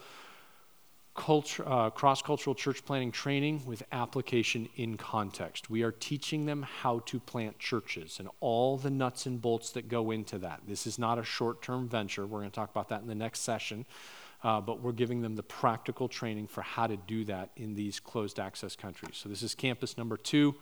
culture, 1.14 1.62
uh, 1.66 1.90
cross-cultural 1.90 2.54
church 2.54 2.84
planting 2.84 3.12
training 3.12 3.62
with 3.64 3.82
application 3.92 4.68
in 4.76 4.96
context. 4.96 5.70
We 5.70 5.82
are 5.82 5.92
teaching 5.92 6.46
them 6.46 6.62
how 6.62 7.00
to 7.06 7.20
plant 7.20 7.58
churches 7.58 8.18
and 8.18 8.28
all 8.40 8.76
the 8.76 8.90
nuts 8.90 9.26
and 9.26 9.40
bolts 9.40 9.70
that 9.70 9.88
go 9.88 10.10
into 10.10 10.38
that. 10.38 10.62
This 10.66 10.86
is 10.86 10.98
not 10.98 11.18
a 11.18 11.24
short-term 11.24 11.88
venture. 11.88 12.26
We're 12.26 12.40
going 12.40 12.50
to 12.50 12.54
talk 12.54 12.70
about 12.70 12.88
that 12.88 13.02
in 13.02 13.06
the 13.06 13.14
next 13.14 13.40
session. 13.40 13.86
Uh, 14.42 14.60
but 14.60 14.82
we're 14.82 14.92
giving 14.92 15.22
them 15.22 15.36
the 15.36 15.42
practical 15.42 16.06
training 16.06 16.46
for 16.46 16.60
how 16.60 16.86
to 16.86 16.98
do 16.98 17.24
that 17.24 17.48
in 17.56 17.74
these 17.74 17.98
closed 17.98 18.38
access 18.38 18.76
countries. 18.76 19.16
So 19.16 19.30
this 19.30 19.42
is 19.42 19.54
campus 19.54 19.96
number 19.96 20.18
two, 20.18 20.54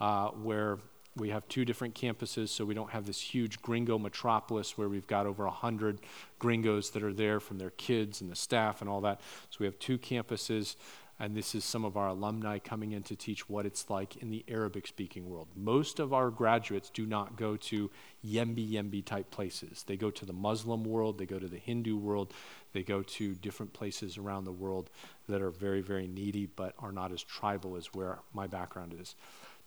uh, 0.00 0.28
where 0.28 0.78
we 1.16 1.30
have 1.30 1.48
two 1.48 1.64
different 1.64 1.94
campuses, 1.94 2.50
so 2.50 2.64
we 2.64 2.74
don't 2.74 2.90
have 2.90 3.06
this 3.06 3.20
huge 3.20 3.62
gringo 3.62 3.98
metropolis 3.98 4.76
where 4.76 4.88
we've 4.88 5.06
got 5.06 5.26
over 5.26 5.44
100 5.44 6.00
gringos 6.38 6.90
that 6.90 7.02
are 7.02 7.12
there 7.12 7.40
from 7.40 7.58
their 7.58 7.70
kids 7.70 8.20
and 8.20 8.30
the 8.30 8.36
staff 8.36 8.80
and 8.82 8.90
all 8.90 9.00
that. 9.00 9.20
So 9.50 9.56
we 9.60 9.66
have 9.66 9.78
two 9.78 9.96
campuses, 9.96 10.76
and 11.18 11.34
this 11.34 11.54
is 11.54 11.64
some 11.64 11.86
of 11.86 11.96
our 11.96 12.08
alumni 12.08 12.58
coming 12.58 12.92
in 12.92 13.02
to 13.04 13.16
teach 13.16 13.48
what 13.48 13.64
it's 13.64 13.88
like 13.88 14.16
in 14.16 14.28
the 14.28 14.44
Arabic 14.46 14.86
speaking 14.86 15.30
world. 15.30 15.48
Most 15.56 16.00
of 16.00 16.12
our 16.12 16.30
graduates 16.30 16.90
do 16.90 17.06
not 17.06 17.36
go 17.36 17.56
to 17.56 17.90
Yembi 18.24 18.70
Yembi 18.70 19.02
type 19.02 19.30
places. 19.30 19.84
They 19.86 19.96
go 19.96 20.10
to 20.10 20.26
the 20.26 20.34
Muslim 20.34 20.84
world, 20.84 21.16
they 21.16 21.24
go 21.24 21.38
to 21.38 21.48
the 21.48 21.56
Hindu 21.58 21.96
world, 21.96 22.34
they 22.74 22.82
go 22.82 23.02
to 23.02 23.34
different 23.36 23.72
places 23.72 24.18
around 24.18 24.44
the 24.44 24.52
world 24.52 24.90
that 25.30 25.40
are 25.40 25.50
very, 25.50 25.80
very 25.80 26.06
needy 26.06 26.44
but 26.44 26.74
are 26.78 26.92
not 26.92 27.10
as 27.10 27.22
tribal 27.22 27.74
as 27.74 27.86
where 27.94 28.18
my 28.34 28.46
background 28.46 28.94
is 29.00 29.14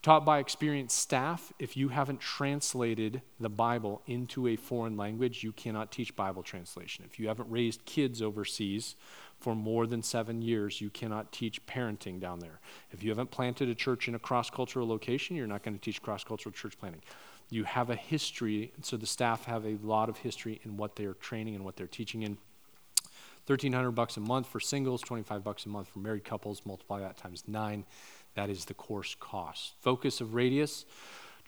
taught 0.02 0.26
by 0.26 0.40
experienced 0.40 0.98
staff. 0.98 1.52
If 1.60 1.76
you 1.76 1.90
haven't 1.90 2.22
translated 2.22 3.22
the 3.40 3.50
Bible 3.50 4.02
into 4.08 4.48
a 4.48 4.56
foreign 4.56 4.96
language, 4.96 5.44
you 5.44 5.52
cannot 5.52 5.92
teach 5.92 6.16
Bible 6.16 6.42
translation. 6.42 7.06
If 7.06 7.20
you 7.20 7.28
haven't 7.28 7.50
raised 7.52 7.86
kids 7.86 8.22
overseas 8.22 8.96
for 9.38 9.56
more 9.56 9.88
than 9.88 10.02
seven 10.02 10.42
years, 10.42 10.80
you 10.80 10.90
cannot 10.90 11.32
teach 11.32 11.66
parenting 11.66 12.20
down 12.20 12.40
there. 12.40 12.60
If 12.92 13.04
you 13.04 13.10
haven't 13.10 13.32
planted 13.32 13.68
a 13.70 13.76
church 13.76 14.08
in 14.08 14.16
a 14.16 14.20
cross 14.20 14.50
cultural 14.50 14.88
location, 14.88 15.36
you're 15.36 15.48
not 15.48 15.64
going 15.64 15.76
to 15.76 15.82
teach 15.82 16.02
cross 16.02 16.24
cultural 16.24 16.54
church 16.54 16.78
planting. 16.78 17.02
You 17.50 17.64
have 17.64 17.90
a 17.90 17.96
history, 17.96 18.72
so 18.82 18.96
the 18.96 19.08
staff 19.08 19.46
have 19.46 19.66
a 19.66 19.78
lot 19.82 20.08
of 20.08 20.18
history 20.18 20.62
in 20.64 20.78
what 20.78 20.96
they 20.96 21.06
are 21.06 21.16
training 21.16 21.56
and 21.56 21.66
what 21.66 21.76
they're 21.76 21.88
teaching 21.88 22.22
in. 22.22 22.38
1300 23.48 23.92
bucks 23.92 24.16
a 24.16 24.20
month 24.20 24.46
for 24.46 24.60
singles, 24.60 25.02
25 25.02 25.44
bucks 25.44 25.66
a 25.66 25.70
month 25.70 25.88
for 25.88 25.98
married 25.98 26.24
couples, 26.24 26.62
multiply 26.66 27.00
that 27.00 27.18
times 27.18 27.44
nine. 27.48 27.84
That 28.40 28.50
is 28.50 28.64
the 28.64 28.74
course 28.74 29.18
cost. 29.20 29.74
Focus 29.82 30.22
of 30.22 30.34
Radius 30.34 30.86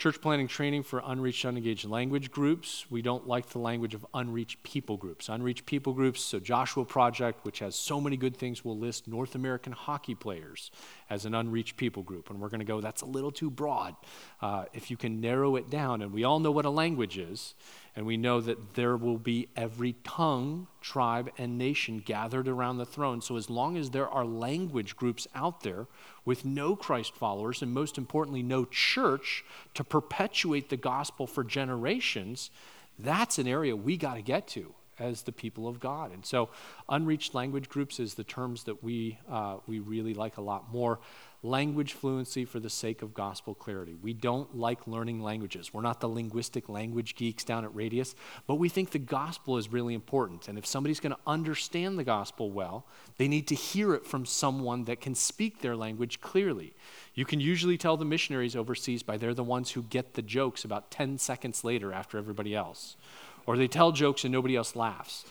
Church 0.02 0.20
planting 0.20 0.48
training 0.48 0.82
for 0.82 1.02
unreached, 1.06 1.46
unengaged 1.46 1.86
language 1.86 2.32
groups. 2.32 2.86
We 2.90 3.02
don't 3.02 3.28
like 3.28 3.50
the 3.50 3.60
language 3.60 3.94
of 3.94 4.04
unreached 4.16 4.64
people 4.64 4.98
groups. 4.98 5.30
Unreached 5.30 5.66
people 5.66 5.94
groups, 5.94 6.22
so 6.22 6.40
Joshua 6.40 6.84
Project, 6.86 7.46
which 7.46 7.60
has 7.60 7.76
so 7.76 8.02
many 8.02 8.18
good 8.18 8.36
things, 8.36 8.66
will 8.66 8.78
list 8.78 9.08
North 9.08 9.36
American 9.36 9.74
hockey 9.74 10.16
players 10.16 10.72
as 11.10 11.26
an 11.26 11.36
unreached 11.36 11.78
people 11.78 12.02
group. 12.02 12.30
And 12.32 12.42
we're 12.42 12.50
going 12.50 12.62
to 12.62 12.66
go, 12.66 12.82
that's 12.82 13.04
a 13.04 13.06
little 13.06 13.32
too 13.32 13.52
broad. 13.52 13.96
Uh, 14.42 14.66
if 14.74 14.90
you 14.90 14.98
can 14.98 15.22
narrow 15.22 15.56
it 15.56 15.70
down, 15.70 16.02
and 16.02 16.12
we 16.12 16.24
all 16.24 16.40
know 16.40 16.52
what 16.52 16.66
a 16.66 16.72
language 16.72 17.20
is, 17.20 17.54
and 17.96 18.06
we 18.06 18.16
know 18.16 18.40
that 18.40 18.76
there 18.76 18.96
will 18.96 19.18
be 19.18 19.50
every 19.56 19.96
tongue, 20.04 20.68
tribe, 20.80 21.30
and 21.38 21.58
nation 21.58 22.02
gathered 22.04 22.48
around 22.48 22.78
the 22.78 22.86
throne. 22.86 23.22
So, 23.22 23.36
as 23.36 23.50
long 23.50 23.76
as 23.78 23.90
there 23.90 24.08
are 24.08 24.24
language 24.24 24.96
groups 24.96 25.28
out 25.36 25.62
there 25.62 25.88
with 26.24 26.46
no 26.46 26.76
Christ 26.76 27.16
followers, 27.16 27.62
and 27.62 27.74
most 27.74 27.98
importantly, 27.98 28.44
no 28.44 28.66
church 28.66 29.44
to 29.74 29.84
perpetuate 29.84 30.70
the 30.70 30.78
gospel 30.78 31.28
for 31.28 31.44
generations, 31.44 32.50
that's 32.98 33.38
an 33.38 33.48
area 33.48 33.76
we 33.76 33.98
got 33.98 34.16
to 34.16 34.22
get 34.22 34.48
to 34.50 34.74
as 35.02 35.24
the 35.24 35.32
people 35.32 35.68
of 35.68 35.80
God. 35.80 36.14
And 36.14 36.26
so, 36.26 36.50
unreached 36.88 37.34
language 37.34 37.70
groups 37.70 38.00
is 38.00 38.14
the 38.14 38.24
terms 38.24 38.64
that 38.66 38.84
we, 38.84 39.18
uh, 39.30 39.58
we 39.68 39.80
really 39.80 40.14
like 40.14 40.38
a 40.38 40.42
lot 40.42 40.72
more 40.72 41.00
language 41.44 41.94
fluency 41.94 42.46
for 42.46 42.60
the 42.60 42.70
sake 42.70 43.02
of 43.02 43.14
gospel 43.16 43.56
clarity. 43.56 43.96
We 44.00 44.14
don't 44.14 44.56
like 44.56 44.86
learning 44.86 45.24
languages. 45.24 45.74
We're 45.74 45.82
not 45.82 46.00
the 46.00 46.08
linguistic 46.08 46.70
language 46.70 47.16
geeks 47.16 47.44
down 47.44 47.66
at 47.66 47.74
Radius, 47.74 48.14
but 48.46 48.56
we 48.56 48.70
think 48.70 48.92
the 48.92 49.00
gospel 49.00 49.58
is 49.58 49.72
really 49.72 49.96
important. 49.96 50.48
And 50.48 50.58
if 50.58 50.68
somebody's 50.68 51.00
going 51.00 51.14
to 51.14 51.22
understand 51.26 51.98
the 51.98 52.04
gospel 52.04 52.52
well, 52.52 52.86
they 53.18 53.28
need 53.28 53.48
to 53.48 53.56
hear 53.56 53.96
it 53.96 54.06
from 54.06 54.26
someone 54.26 54.86
that 54.86 55.02
can 55.02 55.16
speak 55.16 55.62
their 55.62 55.76
language 55.76 56.22
clearly. 56.22 56.76
You 57.16 57.26
can 57.26 57.40
usually 57.40 57.78
tell 57.78 57.98
the 57.98 58.06
missionaries 58.06 58.56
overseas 58.56 59.02
by 59.02 59.18
they're 59.18 59.34
the 59.34 59.44
ones 59.44 59.72
who 59.72 59.82
get 59.84 60.14
the 60.14 60.22
jokes 60.22 60.64
about 60.64 60.92
10 60.92 61.18
seconds 61.18 61.64
later 61.64 61.92
after 61.92 62.20
everybody 62.20 62.56
else. 62.56 62.96
Or 63.46 63.58
they 63.58 63.68
tell 63.68 63.92
jokes 63.92 64.24
and 64.24 64.32
nobody 64.32 64.56
else 64.56 64.76
laughs 64.76 65.26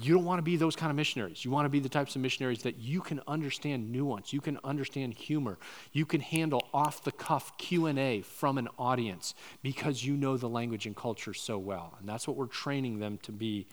you 0.00 0.14
don't 0.14 0.24
want 0.24 0.38
to 0.38 0.42
be 0.42 0.56
those 0.56 0.74
kind 0.74 0.90
of 0.90 0.96
missionaries. 0.96 1.44
You 1.44 1.50
want 1.50 1.64
to 1.64 1.70
be 1.70 1.78
the 1.78 1.88
types 1.88 2.16
of 2.16 2.22
missionaries 2.22 2.62
that 2.62 2.78
you 2.78 3.00
can 3.00 3.20
understand 3.26 3.92
nuance, 3.92 4.32
you 4.32 4.40
can 4.40 4.58
understand 4.64 5.14
humor, 5.14 5.58
you 5.92 6.04
can 6.04 6.20
handle 6.20 6.68
off 6.74 7.04
the 7.04 7.12
cuff 7.12 7.56
Q&A 7.58 8.22
from 8.22 8.58
an 8.58 8.68
audience 8.78 9.34
because 9.62 10.04
you 10.04 10.16
know 10.16 10.36
the 10.36 10.48
language 10.48 10.86
and 10.86 10.96
culture 10.96 11.34
so 11.34 11.58
well. 11.58 11.94
And 12.00 12.08
that's 12.08 12.26
what 12.26 12.36
we're 12.36 12.46
training 12.46 12.98
them 12.98 13.18
to 13.22 13.32
be 13.32 13.66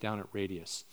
down 0.00 0.18
at 0.18 0.26
Radius. 0.32 0.84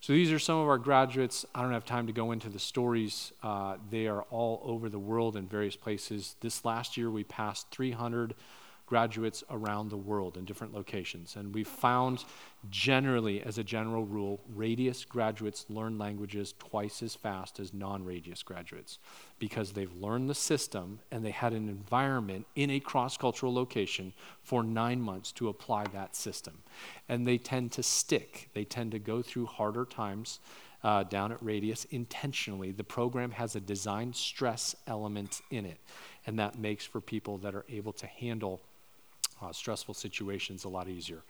So 0.00 0.12
these 0.12 0.30
are 0.30 0.38
some 0.38 0.58
of 0.58 0.68
our 0.68 0.78
graduates. 0.78 1.46
I 1.54 1.62
don't 1.62 1.72
have 1.72 1.84
time 1.84 2.06
to 2.06 2.12
go 2.12 2.32
into 2.32 2.48
the 2.48 2.58
stories. 2.58 3.32
Uh, 3.42 3.76
they 3.90 4.06
are 4.06 4.22
all 4.24 4.60
over 4.64 4.88
the 4.88 4.98
world 4.98 5.36
in 5.36 5.46
various 5.46 5.76
places. 5.76 6.36
This 6.40 6.64
last 6.64 6.96
year 6.96 7.10
we 7.10 7.24
passed 7.24 7.70
300 7.70 8.34
graduates 8.86 9.42
around 9.50 9.90
the 9.90 9.96
world 9.96 10.36
in 10.36 10.44
different 10.44 10.72
locations. 10.72 11.34
And 11.34 11.52
we've 11.52 11.66
found 11.66 12.24
generally, 12.70 13.42
as 13.42 13.58
a 13.58 13.64
general 13.64 14.04
rule, 14.04 14.40
radius 14.54 15.04
graduates 15.04 15.66
learn 15.68 15.98
languages 15.98 16.54
twice 16.58 17.02
as 17.02 17.14
fast 17.14 17.58
as 17.58 17.74
non 17.74 18.04
radius 18.04 18.42
graduates 18.42 18.98
because 19.38 19.72
they've 19.72 19.94
learned 19.94 20.30
the 20.30 20.34
system 20.34 21.00
and 21.10 21.24
they 21.24 21.32
had 21.32 21.52
an 21.52 21.68
environment 21.68 22.46
in 22.54 22.70
a 22.70 22.80
cross 22.80 23.16
cultural 23.16 23.52
location 23.52 24.12
for 24.42 24.62
nine 24.62 25.00
months 25.00 25.32
to 25.32 25.48
apply 25.48 25.84
that 25.92 26.14
system. 26.14 26.62
And 27.08 27.26
they 27.26 27.38
tend 27.38 27.72
to 27.72 27.82
stick, 27.82 28.50
they 28.54 28.64
tend 28.64 28.92
to 28.92 28.98
go 29.00 29.20
through 29.20 29.46
harder 29.46 29.84
times. 29.84 30.38
Uh, 30.84 31.02
down 31.02 31.32
at 31.32 31.42
Radius 31.42 31.84
intentionally. 31.86 32.70
The 32.70 32.84
program 32.84 33.32
has 33.32 33.56
a 33.56 33.60
design 33.60 34.12
stress 34.12 34.76
element 34.86 35.40
in 35.50 35.64
it, 35.64 35.80
and 36.26 36.38
that 36.38 36.60
makes 36.60 36.84
for 36.84 37.00
people 37.00 37.38
that 37.38 37.56
are 37.56 37.64
able 37.68 37.92
to 37.94 38.06
handle 38.06 38.60
uh, 39.40 39.52
stressful 39.52 39.94
situations 39.94 40.64
a 40.64 40.68
lot 40.68 40.88
easier. 40.88 41.22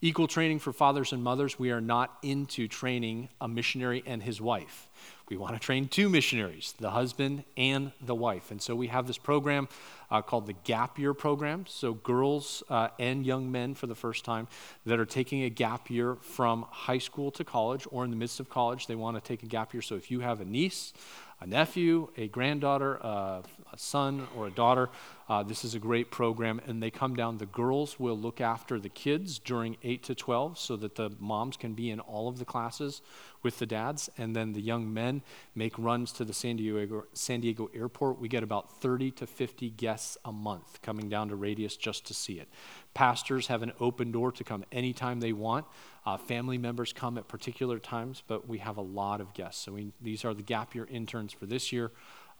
Equal 0.00 0.28
training 0.28 0.60
for 0.60 0.72
fathers 0.72 1.12
and 1.12 1.22
mothers. 1.22 1.58
We 1.58 1.72
are 1.72 1.80
not 1.80 2.16
into 2.22 2.68
training 2.68 3.28
a 3.40 3.48
missionary 3.48 4.02
and 4.06 4.22
his 4.22 4.40
wife. 4.40 4.88
We 5.28 5.36
want 5.36 5.54
to 5.54 5.60
train 5.60 5.88
two 5.88 6.08
missionaries, 6.08 6.74
the 6.78 6.90
husband 6.90 7.44
and 7.56 7.92
the 8.00 8.14
wife. 8.14 8.50
And 8.50 8.62
so 8.62 8.76
we 8.76 8.86
have 8.86 9.06
this 9.06 9.18
program 9.18 9.68
uh, 10.10 10.22
called 10.22 10.46
the 10.46 10.54
Gap 10.64 10.98
Year 10.98 11.14
Program. 11.14 11.64
So, 11.68 11.94
girls 11.94 12.62
uh, 12.68 12.88
and 12.98 13.26
young 13.26 13.50
men 13.50 13.74
for 13.74 13.86
the 13.86 13.94
first 13.94 14.24
time 14.24 14.48
that 14.86 14.98
are 14.98 15.06
taking 15.06 15.42
a 15.42 15.50
gap 15.50 15.90
year 15.90 16.16
from 16.16 16.66
high 16.70 16.98
school 16.98 17.30
to 17.32 17.44
college 17.44 17.86
or 17.90 18.04
in 18.04 18.10
the 18.10 18.16
midst 18.16 18.40
of 18.40 18.48
college, 18.48 18.86
they 18.86 18.94
want 18.94 19.16
to 19.16 19.26
take 19.26 19.42
a 19.42 19.46
gap 19.46 19.74
year. 19.74 19.82
So, 19.82 19.96
if 19.96 20.10
you 20.10 20.20
have 20.20 20.40
a 20.40 20.44
niece, 20.44 20.92
a 21.40 21.46
nephew, 21.46 22.08
a 22.16 22.26
granddaughter, 22.28 22.98
uh, 23.04 23.42
a 23.72 23.78
son, 23.78 24.26
or 24.36 24.48
a 24.48 24.50
daughter. 24.50 24.88
Uh, 25.28 25.42
this 25.42 25.64
is 25.64 25.74
a 25.74 25.78
great 25.78 26.10
program, 26.10 26.60
and 26.66 26.82
they 26.82 26.90
come 26.90 27.14
down. 27.14 27.38
The 27.38 27.46
girls 27.46 28.00
will 28.00 28.18
look 28.18 28.40
after 28.40 28.80
the 28.80 28.88
kids 28.88 29.38
during 29.38 29.76
8 29.82 30.02
to 30.04 30.14
12 30.14 30.58
so 30.58 30.76
that 30.76 30.96
the 30.96 31.10
moms 31.20 31.56
can 31.56 31.74
be 31.74 31.90
in 31.90 32.00
all 32.00 32.28
of 32.28 32.38
the 32.38 32.44
classes 32.44 33.02
with 33.42 33.58
the 33.58 33.66
dads, 33.66 34.10
and 34.18 34.34
then 34.34 34.52
the 34.52 34.60
young 34.60 34.92
men 34.92 35.22
make 35.54 35.78
runs 35.78 36.12
to 36.12 36.24
the 36.24 36.32
San 36.32 36.56
Diego, 36.56 37.04
San 37.12 37.40
Diego 37.40 37.70
airport. 37.74 38.18
We 38.18 38.28
get 38.28 38.42
about 38.42 38.80
30 38.80 39.12
to 39.12 39.26
50 39.26 39.70
guests 39.70 39.97
a 40.24 40.32
month 40.32 40.80
coming 40.82 41.08
down 41.08 41.28
to 41.28 41.36
Radius 41.36 41.76
just 41.76 42.06
to 42.06 42.14
see 42.14 42.34
it. 42.34 42.48
Pastors 42.94 43.46
have 43.46 43.62
an 43.62 43.72
open 43.80 44.12
door 44.12 44.32
to 44.32 44.44
come 44.44 44.64
anytime 44.72 45.20
they 45.20 45.32
want. 45.32 45.66
Uh, 46.04 46.16
family 46.16 46.58
members 46.58 46.92
come 46.92 47.18
at 47.18 47.28
particular 47.28 47.78
times, 47.78 48.22
but 48.26 48.48
we 48.48 48.58
have 48.58 48.76
a 48.76 48.82
lot 48.82 49.20
of 49.20 49.34
guests. 49.34 49.64
So 49.64 49.72
we, 49.72 49.92
these 50.00 50.24
are 50.24 50.34
the 50.34 50.42
gap 50.42 50.74
year 50.74 50.86
interns 50.90 51.32
for 51.32 51.46
this 51.46 51.72
year. 51.72 51.90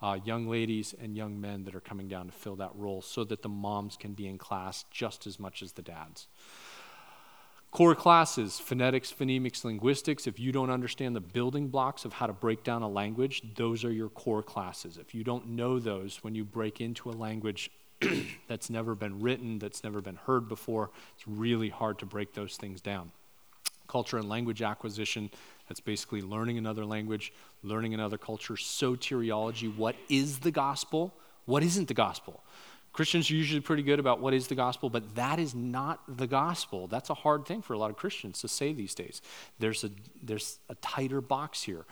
Uh, 0.01 0.19
young 0.25 0.47
ladies 0.49 0.95
and 1.03 1.17
young 1.17 1.41
men 1.41 1.65
that 1.65 1.75
are 1.75 1.81
coming 1.81 2.07
down 2.07 2.27
to 2.27 2.33
fill 2.33 2.57
that 2.57 2.71
role 2.75 3.03
so 3.03 3.25
that 3.25 3.43
the 3.43 3.49
moms 3.49 3.97
can 3.97 4.13
be 4.13 4.29
in 4.29 4.39
class 4.39 4.85
just 4.91 5.27
as 5.27 5.41
much 5.41 5.61
as 5.61 5.73
the 5.73 5.83
dads. 5.83 6.29
Core 7.71 7.95
classes 7.95 8.59
phonetics, 8.59 9.13
phonemics, 9.13 9.65
linguistics. 9.65 10.27
If 10.27 10.41
you 10.41 10.53
don't 10.53 10.71
understand 10.71 11.15
the 11.15 11.21
building 11.21 11.69
blocks 11.69 12.05
of 12.05 12.15
how 12.15 12.27
to 12.27 12.33
break 12.33 12.65
down 12.65 12.83
a 12.83 12.89
language, 12.89 13.43
those 13.57 13.85
are 13.85 13.93
your 13.93 14.09
core 14.09 14.43
classes. 14.43 14.97
If 14.97 15.15
you 15.15 15.23
don't 15.23 15.49
know 15.49 15.79
those 15.79 16.25
when 16.25 16.35
you 16.35 16.45
break 16.45 16.81
into 16.81 17.11
a 17.11 17.13
language 17.13 17.71
that's 18.49 18.71
never 18.71 18.95
been 18.95 19.21
written, 19.21 19.59
that's 19.59 19.85
never 19.85 20.01
been 20.01 20.17
heard 20.17 20.49
before, 20.49 20.91
it's 21.15 21.29
really 21.29 21.69
hard 21.69 21.99
to 21.99 22.07
break 22.07 22.33
those 22.33 22.57
things 22.57 22.81
down. 22.81 23.13
Culture 23.87 24.17
and 24.17 24.29
language 24.29 24.63
acquisition, 24.63 25.31
that's 25.69 25.81
basically 25.81 26.23
learning 26.23 26.57
another 26.59 26.87
language, 26.87 27.33
learning 27.63 27.93
another 27.93 28.19
culture. 28.19 28.55
Soteriology, 28.55 29.75
what 29.77 29.97
is 30.09 30.39
the 30.39 30.51
gospel? 30.51 31.15
What 31.45 31.63
isn't 31.63 31.89
the 31.89 31.95
gospel? 31.95 32.43
Christians 32.99 33.31
are 33.31 33.35
usually 33.35 33.61
pretty 33.61 33.85
good 33.85 34.01
about 34.01 34.19
what 34.19 34.35
is 34.35 34.49
the 34.49 34.57
gospel, 34.57 34.91
but 34.91 35.15
that 35.15 35.39
is 35.39 35.55
not 35.55 36.01
the 36.17 36.27
gospel. 36.27 36.89
That's 36.89 37.11
a 37.11 37.15
hard 37.15 37.47
thing 37.47 37.63
for 37.63 37.73
a 37.75 37.79
lot 37.79 37.91
of 37.91 37.97
Christians 37.97 38.41
to 38.41 38.49
say 38.49 38.73
these 38.73 38.93
days. 38.93 39.23
There's 39.61 39.85
a, 39.85 39.91
there's 40.21 40.59
a 40.69 40.75
tighter 40.75 41.21
box 41.21 41.63
here. 41.63 41.85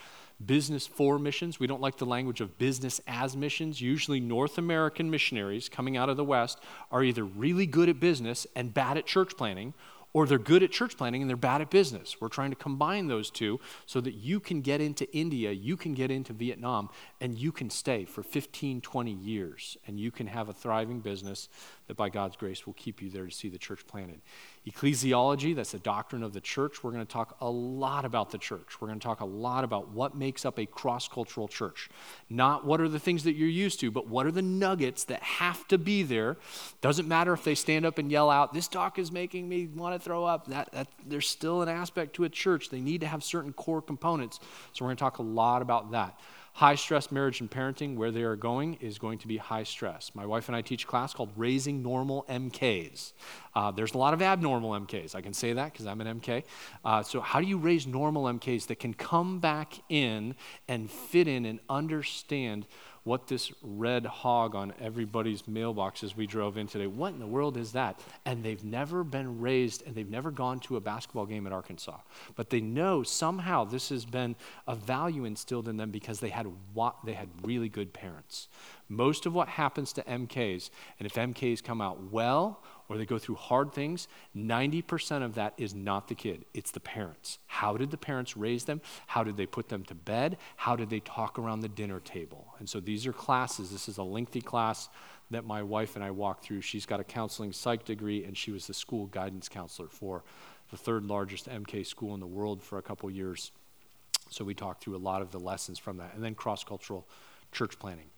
Business 0.44 0.84
for 0.84 1.20
missions, 1.20 1.60
we 1.60 1.68
don't 1.68 1.80
like 1.80 1.98
the 1.98 2.06
language 2.06 2.40
of 2.40 2.58
business 2.58 3.00
as 3.06 3.36
missions. 3.36 3.80
Usually, 3.80 4.18
North 4.18 4.58
American 4.58 5.08
missionaries 5.08 5.68
coming 5.68 5.96
out 5.96 6.08
of 6.08 6.16
the 6.16 6.24
West 6.24 6.58
are 6.90 7.04
either 7.04 7.22
really 7.22 7.66
good 7.66 7.88
at 7.88 8.00
business 8.00 8.44
and 8.56 8.74
bad 8.74 8.98
at 8.98 9.06
church 9.06 9.36
planting, 9.36 9.74
or 10.16 10.24
they're 10.24 10.38
good 10.38 10.62
at 10.62 10.70
church 10.70 10.96
planting 10.96 11.20
and 11.20 11.28
they're 11.28 11.36
bad 11.36 11.60
at 11.60 11.68
business. 11.68 12.16
We're 12.18 12.30
trying 12.30 12.48
to 12.48 12.56
combine 12.56 13.06
those 13.06 13.28
two 13.28 13.60
so 13.84 14.00
that 14.00 14.14
you 14.14 14.40
can 14.40 14.62
get 14.62 14.80
into 14.80 15.06
India, 15.14 15.52
you 15.52 15.76
can 15.76 15.92
get 15.92 16.10
into 16.10 16.32
Vietnam, 16.32 16.88
and 17.20 17.36
you 17.36 17.52
can 17.52 17.68
stay 17.68 18.06
for 18.06 18.22
15, 18.22 18.80
20 18.80 19.12
years, 19.12 19.76
and 19.86 20.00
you 20.00 20.10
can 20.10 20.26
have 20.26 20.48
a 20.48 20.54
thriving 20.54 21.00
business 21.00 21.50
that 21.88 21.96
by 21.96 22.08
God's 22.08 22.36
grace 22.36 22.66
will 22.66 22.74
keep 22.74 23.00
you 23.00 23.10
there 23.10 23.26
to 23.26 23.32
see 23.32 23.48
the 23.48 23.58
church 23.58 23.86
planted. 23.86 24.20
Ecclesiology, 24.66 25.54
that's 25.54 25.72
the 25.72 25.78
doctrine 25.78 26.22
of 26.22 26.32
the 26.32 26.40
church. 26.40 26.82
We're 26.82 26.90
going 26.90 27.06
to 27.06 27.12
talk 27.12 27.36
a 27.40 27.48
lot 27.48 28.04
about 28.04 28.30
the 28.30 28.38
church. 28.38 28.80
We're 28.80 28.88
going 28.88 28.98
to 28.98 29.04
talk 29.04 29.20
a 29.20 29.26
lot 29.26 29.62
about 29.62 29.90
what 29.90 30.16
makes 30.16 30.44
up 30.44 30.58
a 30.58 30.66
cross 30.66 31.06
cultural 31.06 31.46
church. 31.46 31.88
Not 32.28 32.64
what 32.64 32.80
are 32.80 32.88
the 32.88 32.98
things 32.98 33.24
that 33.24 33.36
you're 33.36 33.48
used 33.48 33.80
to, 33.80 33.90
but 33.90 34.08
what 34.08 34.26
are 34.26 34.32
the 34.32 34.42
nuggets 34.42 35.04
that 35.04 35.22
have 35.22 35.66
to 35.68 35.78
be 35.78 36.02
there. 36.02 36.36
Doesn't 36.80 37.06
matter 37.06 37.32
if 37.32 37.44
they 37.44 37.54
stand 37.54 37.86
up 37.86 37.98
and 37.98 38.10
yell 38.10 38.30
out, 38.30 38.52
This 38.52 38.68
talk 38.68 38.98
is 38.98 39.12
making 39.12 39.48
me 39.48 39.66
want 39.66 39.94
to 39.94 39.98
throw 39.98 40.24
up. 40.24 40.48
That, 40.48 40.72
that, 40.72 40.88
there's 41.06 41.28
still 41.28 41.62
an 41.62 41.68
aspect 41.68 42.16
to 42.16 42.24
a 42.24 42.28
church. 42.28 42.70
They 42.70 42.80
need 42.80 43.02
to 43.02 43.06
have 43.06 43.22
certain 43.22 43.52
core 43.52 43.82
components. 43.82 44.40
So 44.72 44.84
we're 44.84 44.88
going 44.88 44.96
to 44.96 45.00
talk 45.00 45.18
a 45.18 45.22
lot 45.22 45.62
about 45.62 45.92
that. 45.92 46.18
High 46.56 46.76
stress 46.76 47.12
marriage 47.12 47.42
and 47.42 47.50
parenting, 47.50 47.96
where 47.96 48.10
they 48.10 48.22
are 48.22 48.34
going, 48.34 48.78
is 48.80 48.98
going 48.98 49.18
to 49.18 49.28
be 49.28 49.36
high 49.36 49.64
stress. 49.64 50.12
My 50.14 50.24
wife 50.24 50.48
and 50.48 50.56
I 50.56 50.62
teach 50.62 50.84
a 50.84 50.86
class 50.86 51.12
called 51.12 51.28
Raising 51.36 51.82
Normal 51.82 52.24
MKs. 52.30 53.12
Uh, 53.54 53.72
there's 53.72 53.92
a 53.92 53.98
lot 53.98 54.14
of 54.14 54.22
abnormal 54.22 54.70
MKs. 54.70 55.14
I 55.14 55.20
can 55.20 55.34
say 55.34 55.52
that 55.52 55.74
because 55.74 55.86
I'm 55.86 56.00
an 56.00 56.18
MK. 56.18 56.44
Uh, 56.82 57.02
so, 57.02 57.20
how 57.20 57.42
do 57.42 57.46
you 57.46 57.58
raise 57.58 57.86
normal 57.86 58.24
MKs 58.24 58.68
that 58.68 58.78
can 58.78 58.94
come 58.94 59.38
back 59.38 59.74
in 59.90 60.34
and 60.66 60.90
fit 60.90 61.28
in 61.28 61.44
and 61.44 61.60
understand 61.68 62.66
what 63.06 63.28
this 63.28 63.52
red 63.62 64.04
hog 64.04 64.56
on 64.56 64.74
everybody's 64.80 65.46
mailbox 65.46 66.02
as 66.02 66.16
we 66.16 66.26
drove 66.26 66.56
in 66.56 66.66
today, 66.66 66.88
what 66.88 67.12
in 67.12 67.20
the 67.20 67.26
world 67.26 67.56
is 67.56 67.70
that? 67.70 68.00
And 68.24 68.42
they've 68.42 68.64
never 68.64 69.04
been 69.04 69.40
raised 69.40 69.86
and 69.86 69.94
they've 69.94 70.10
never 70.10 70.32
gone 70.32 70.58
to 70.60 70.76
a 70.76 70.80
basketball 70.80 71.24
game 71.24 71.46
at 71.46 71.52
Arkansas. 71.52 71.98
But 72.34 72.50
they 72.50 72.60
know 72.60 73.04
somehow 73.04 73.62
this 73.62 73.90
has 73.90 74.04
been 74.04 74.34
a 74.66 74.74
value 74.74 75.24
instilled 75.24 75.68
in 75.68 75.76
them 75.76 75.92
because 75.92 76.18
they 76.18 76.30
had, 76.30 76.48
what 76.74 76.96
they 77.04 77.12
had 77.12 77.28
really 77.44 77.68
good 77.68 77.92
parents. 77.92 78.48
Most 78.88 79.24
of 79.24 79.32
what 79.32 79.46
happens 79.50 79.92
to 79.92 80.02
MKs, 80.02 80.70
and 80.98 81.06
if 81.06 81.14
MKs 81.14 81.62
come 81.62 81.80
out 81.80 82.10
well 82.10 82.60
or 82.88 82.96
they 82.96 83.06
go 83.06 83.18
through 83.18 83.34
hard 83.36 83.72
things, 83.72 84.08
90% 84.36 85.22
of 85.22 85.34
that 85.34 85.54
is 85.56 85.74
not 85.74 86.08
the 86.08 86.14
kid, 86.14 86.44
it's 86.54 86.70
the 86.70 86.80
parents. 86.80 87.38
How 87.46 87.76
did 87.76 87.90
the 87.90 87.96
parents 87.96 88.36
raise 88.36 88.64
them? 88.64 88.80
How 89.06 89.24
did 89.24 89.36
they 89.36 89.46
put 89.46 89.68
them 89.68 89.84
to 89.84 89.94
bed? 89.94 90.38
How 90.56 90.76
did 90.76 90.90
they 90.90 91.00
talk 91.00 91.38
around 91.38 91.60
the 91.60 91.68
dinner 91.68 92.00
table? 92.00 92.46
And 92.58 92.68
so 92.68 92.80
these 92.80 93.06
are 93.06 93.12
classes. 93.12 93.70
This 93.70 93.88
is 93.88 93.98
a 93.98 94.02
lengthy 94.02 94.40
class 94.40 94.88
that 95.30 95.44
my 95.44 95.62
wife 95.62 95.96
and 95.96 96.04
I 96.04 96.10
walked 96.10 96.44
through. 96.44 96.60
She's 96.60 96.86
got 96.86 97.00
a 97.00 97.04
counseling 97.04 97.52
psych 97.52 97.84
degree, 97.84 98.24
and 98.24 98.36
she 98.36 98.52
was 98.52 98.66
the 98.66 98.74
school 98.74 99.06
guidance 99.06 99.48
counselor 99.48 99.88
for 99.88 100.22
the 100.70 100.76
third 100.76 101.04
largest 101.04 101.48
MK 101.48 101.86
school 101.86 102.14
in 102.14 102.20
the 102.20 102.26
world 102.26 102.62
for 102.62 102.78
a 102.78 102.82
couple 102.82 103.10
years. 103.10 103.52
So 104.30 104.44
we 104.44 104.54
talked 104.54 104.82
through 104.82 104.96
a 104.96 104.98
lot 104.98 105.22
of 105.22 105.30
the 105.30 105.38
lessons 105.38 105.78
from 105.78 105.98
that, 105.98 106.14
and 106.14 106.22
then 106.22 106.34
cross 106.34 106.64
cultural 106.64 107.06
church 107.52 107.78
planting. 107.78 108.10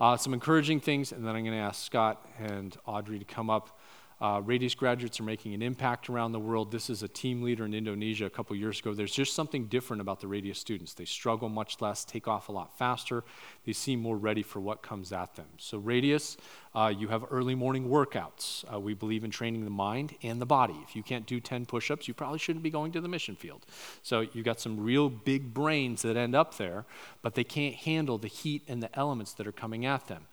Uh, 0.00 0.16
some 0.16 0.34
encouraging 0.34 0.80
things, 0.80 1.12
and 1.12 1.26
then 1.26 1.36
I'm 1.36 1.44
going 1.44 1.56
to 1.56 1.62
ask 1.62 1.84
Scott 1.84 2.26
and 2.38 2.76
Audrey 2.84 3.18
to 3.18 3.24
come 3.24 3.48
up. 3.48 3.78
Uh, 4.20 4.40
Radius 4.44 4.74
graduates 4.74 5.18
are 5.18 5.24
making 5.24 5.54
an 5.54 5.62
impact 5.62 6.08
around 6.08 6.32
the 6.32 6.38
world. 6.38 6.70
This 6.70 6.88
is 6.88 7.02
a 7.02 7.08
team 7.08 7.42
leader 7.42 7.64
in 7.64 7.74
Indonesia 7.74 8.26
a 8.26 8.30
couple 8.30 8.54
years 8.54 8.78
ago. 8.78 8.94
There's 8.94 9.12
just 9.12 9.34
something 9.34 9.66
different 9.66 10.00
about 10.00 10.20
the 10.20 10.28
Radius 10.28 10.58
students. 10.58 10.94
They 10.94 11.04
struggle 11.04 11.48
much 11.48 11.80
less, 11.80 12.04
take 12.04 12.28
off 12.28 12.48
a 12.48 12.52
lot 12.52 12.78
faster. 12.78 13.24
They 13.64 13.72
seem 13.72 14.00
more 14.00 14.16
ready 14.16 14.42
for 14.42 14.60
what 14.60 14.82
comes 14.82 15.12
at 15.12 15.34
them. 15.34 15.46
So, 15.58 15.78
Radius, 15.78 16.36
uh, 16.74 16.92
you 16.96 17.08
have 17.08 17.24
early 17.30 17.54
morning 17.54 17.88
workouts. 17.88 18.64
Uh, 18.72 18.78
we 18.78 18.94
believe 18.94 19.24
in 19.24 19.30
training 19.30 19.64
the 19.64 19.70
mind 19.70 20.14
and 20.22 20.40
the 20.40 20.46
body. 20.46 20.76
If 20.86 20.94
you 20.94 21.02
can't 21.02 21.26
do 21.26 21.40
10 21.40 21.66
push 21.66 21.90
ups, 21.90 22.06
you 22.06 22.14
probably 22.14 22.38
shouldn't 22.38 22.62
be 22.62 22.70
going 22.70 22.92
to 22.92 23.00
the 23.00 23.08
mission 23.08 23.34
field. 23.34 23.66
So, 24.02 24.20
you've 24.32 24.44
got 24.44 24.60
some 24.60 24.78
real 24.78 25.08
big 25.08 25.52
brains 25.52 26.02
that 26.02 26.16
end 26.16 26.36
up 26.36 26.56
there, 26.56 26.84
but 27.22 27.34
they 27.34 27.44
can't 27.44 27.74
handle 27.74 28.18
the 28.18 28.28
heat 28.28 28.62
and 28.68 28.82
the 28.82 28.96
elements 28.96 29.32
that 29.34 29.46
are 29.46 29.52
coming 29.52 29.84
at 29.84 30.06
them. 30.06 30.26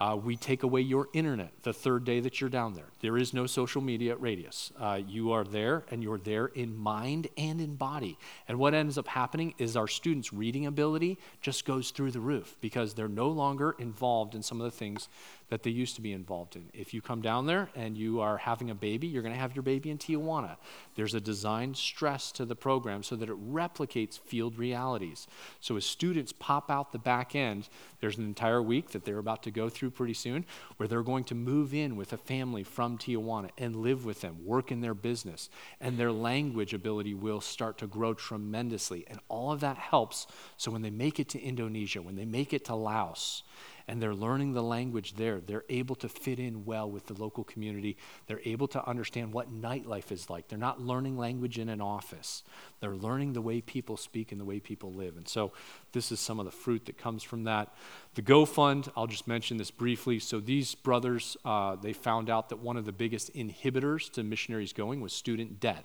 Uh, 0.00 0.16
we 0.16 0.34
take 0.34 0.62
away 0.62 0.80
your 0.80 1.08
internet 1.12 1.52
the 1.62 1.74
third 1.74 2.04
day 2.04 2.20
that 2.20 2.40
you're 2.40 2.48
down 2.48 2.72
there. 2.72 2.86
There 3.00 3.18
is 3.18 3.34
no 3.34 3.46
social 3.46 3.82
media 3.82 4.16
Radius. 4.16 4.72
Uh, 4.80 4.98
you 5.06 5.32
are 5.32 5.44
there, 5.44 5.84
and 5.90 6.02
you're 6.02 6.18
there 6.18 6.46
in 6.46 6.74
mind 6.74 7.28
and 7.36 7.60
in 7.60 7.76
body. 7.76 8.16
And 8.48 8.58
what 8.58 8.72
ends 8.72 8.96
up 8.96 9.06
happening 9.06 9.52
is 9.58 9.76
our 9.76 9.86
students' 9.86 10.32
reading 10.32 10.64
ability 10.64 11.18
just 11.42 11.66
goes 11.66 11.90
through 11.90 12.12
the 12.12 12.20
roof 12.20 12.56
because 12.62 12.94
they're 12.94 13.08
no 13.08 13.28
longer 13.28 13.76
involved 13.78 14.34
in 14.34 14.42
some 14.42 14.58
of 14.58 14.64
the 14.64 14.76
things 14.76 15.10
that 15.50 15.64
they 15.64 15.70
used 15.70 15.96
to 15.96 16.00
be 16.00 16.12
involved 16.12 16.56
in. 16.56 16.70
If 16.72 16.94
you 16.94 17.02
come 17.02 17.20
down 17.20 17.46
there 17.46 17.68
and 17.74 17.98
you 17.98 18.20
are 18.20 18.38
having 18.38 18.70
a 18.70 18.74
baby, 18.74 19.08
you're 19.08 19.22
going 19.22 19.34
to 19.34 19.40
have 19.40 19.54
your 19.54 19.64
baby 19.64 19.90
in 19.90 19.98
Tijuana. 19.98 20.56
There's 20.94 21.14
a 21.14 21.20
design 21.20 21.74
stress 21.74 22.32
to 22.32 22.44
the 22.44 22.54
program 22.54 23.02
so 23.02 23.16
that 23.16 23.28
it 23.28 23.52
replicates 23.52 24.18
field 24.18 24.58
realities. 24.58 25.26
So 25.60 25.76
as 25.76 25.84
students 25.84 26.32
pop 26.32 26.70
out 26.70 26.92
the 26.92 26.98
back 26.98 27.34
end, 27.34 27.68
there's 28.00 28.16
an 28.16 28.24
entire 28.24 28.62
week 28.62 28.90
that 28.90 29.04
they're 29.04 29.18
about 29.18 29.42
to 29.42 29.50
go 29.50 29.68
through 29.68 29.90
pretty 29.90 30.14
soon 30.14 30.46
where 30.76 30.88
they're 30.88 31.02
going 31.02 31.24
to 31.24 31.34
move 31.34 31.74
in 31.74 31.96
with 31.96 32.12
a 32.12 32.16
family 32.16 32.62
from 32.62 32.96
Tijuana 32.96 33.50
and 33.58 33.76
live 33.76 34.04
with 34.04 34.20
them, 34.20 34.38
work 34.44 34.70
in 34.70 34.80
their 34.80 34.94
business, 34.94 35.50
and 35.80 35.98
their 35.98 36.12
language 36.12 36.72
ability 36.72 37.14
will 37.14 37.40
start 37.40 37.76
to 37.78 37.88
grow 37.88 38.14
tremendously. 38.14 39.04
And 39.08 39.18
all 39.28 39.50
of 39.50 39.60
that 39.60 39.76
helps. 39.76 40.28
So 40.56 40.70
when 40.70 40.82
they 40.82 40.90
make 40.90 41.18
it 41.18 41.28
to 41.30 41.40
Indonesia, 41.40 42.00
when 42.00 42.14
they 42.14 42.24
make 42.24 42.52
it 42.52 42.64
to 42.66 42.74
Laos, 42.76 43.42
and 43.90 44.00
they're 44.00 44.14
learning 44.14 44.52
the 44.52 44.62
language 44.62 45.14
there. 45.14 45.40
They're 45.40 45.64
able 45.68 45.96
to 45.96 46.08
fit 46.08 46.38
in 46.38 46.64
well 46.64 46.88
with 46.88 47.06
the 47.06 47.14
local 47.14 47.42
community. 47.42 47.96
They're 48.28 48.40
able 48.44 48.68
to 48.68 48.88
understand 48.88 49.32
what 49.32 49.52
nightlife 49.52 50.12
is 50.12 50.30
like. 50.30 50.46
They're 50.46 50.56
not 50.60 50.80
learning 50.80 51.18
language 51.18 51.58
in 51.58 51.68
an 51.68 51.80
office, 51.80 52.44
they're 52.78 52.94
learning 52.94 53.32
the 53.32 53.42
way 53.42 53.60
people 53.60 53.96
speak 53.96 54.30
and 54.30 54.40
the 54.40 54.44
way 54.44 54.60
people 54.60 54.92
live. 54.92 55.16
And 55.16 55.26
so, 55.26 55.50
this 55.90 56.12
is 56.12 56.20
some 56.20 56.38
of 56.38 56.44
the 56.44 56.52
fruit 56.52 56.84
that 56.84 56.98
comes 56.98 57.24
from 57.24 57.42
that. 57.44 57.74
The 58.14 58.22
Go 58.22 58.44
Fund, 58.44 58.92
I'll 58.96 59.08
just 59.08 59.26
mention 59.26 59.56
this 59.56 59.72
briefly. 59.72 60.20
So, 60.20 60.38
these 60.38 60.76
brothers, 60.76 61.36
uh, 61.44 61.74
they 61.74 61.92
found 61.92 62.30
out 62.30 62.48
that 62.50 62.60
one 62.60 62.76
of 62.76 62.84
the 62.84 62.92
biggest 62.92 63.34
inhibitors 63.34 64.08
to 64.12 64.22
missionaries 64.22 64.72
going 64.72 65.00
was 65.00 65.12
student 65.12 65.58
debt. 65.58 65.84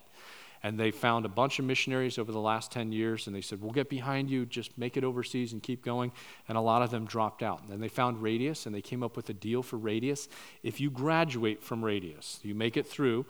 And 0.63 0.79
they 0.79 0.91
found 0.91 1.25
a 1.25 1.29
bunch 1.29 1.59
of 1.59 1.65
missionaries 1.65 2.17
over 2.17 2.31
the 2.31 2.39
last 2.39 2.71
10 2.71 2.91
years, 2.91 3.27
and 3.27 3.35
they 3.35 3.41
said, 3.41 3.61
We'll 3.61 3.71
get 3.71 3.89
behind 3.89 4.29
you, 4.29 4.45
just 4.45 4.77
make 4.77 4.97
it 4.97 5.03
overseas 5.03 5.53
and 5.53 5.61
keep 5.61 5.83
going. 5.83 6.11
And 6.47 6.57
a 6.57 6.61
lot 6.61 6.81
of 6.81 6.91
them 6.91 7.05
dropped 7.05 7.43
out. 7.43 7.61
And 7.61 7.71
then 7.71 7.79
they 7.79 7.87
found 7.87 8.21
Radius, 8.21 8.65
and 8.65 8.73
they 8.73 8.81
came 8.81 9.03
up 9.03 9.15
with 9.15 9.29
a 9.29 9.33
deal 9.33 9.63
for 9.63 9.77
Radius. 9.77 10.27
If 10.63 10.79
you 10.79 10.89
graduate 10.89 11.61
from 11.61 11.83
Radius, 11.83 12.39
you 12.43 12.55
make 12.55 12.77
it 12.77 12.87
through, 12.87 13.25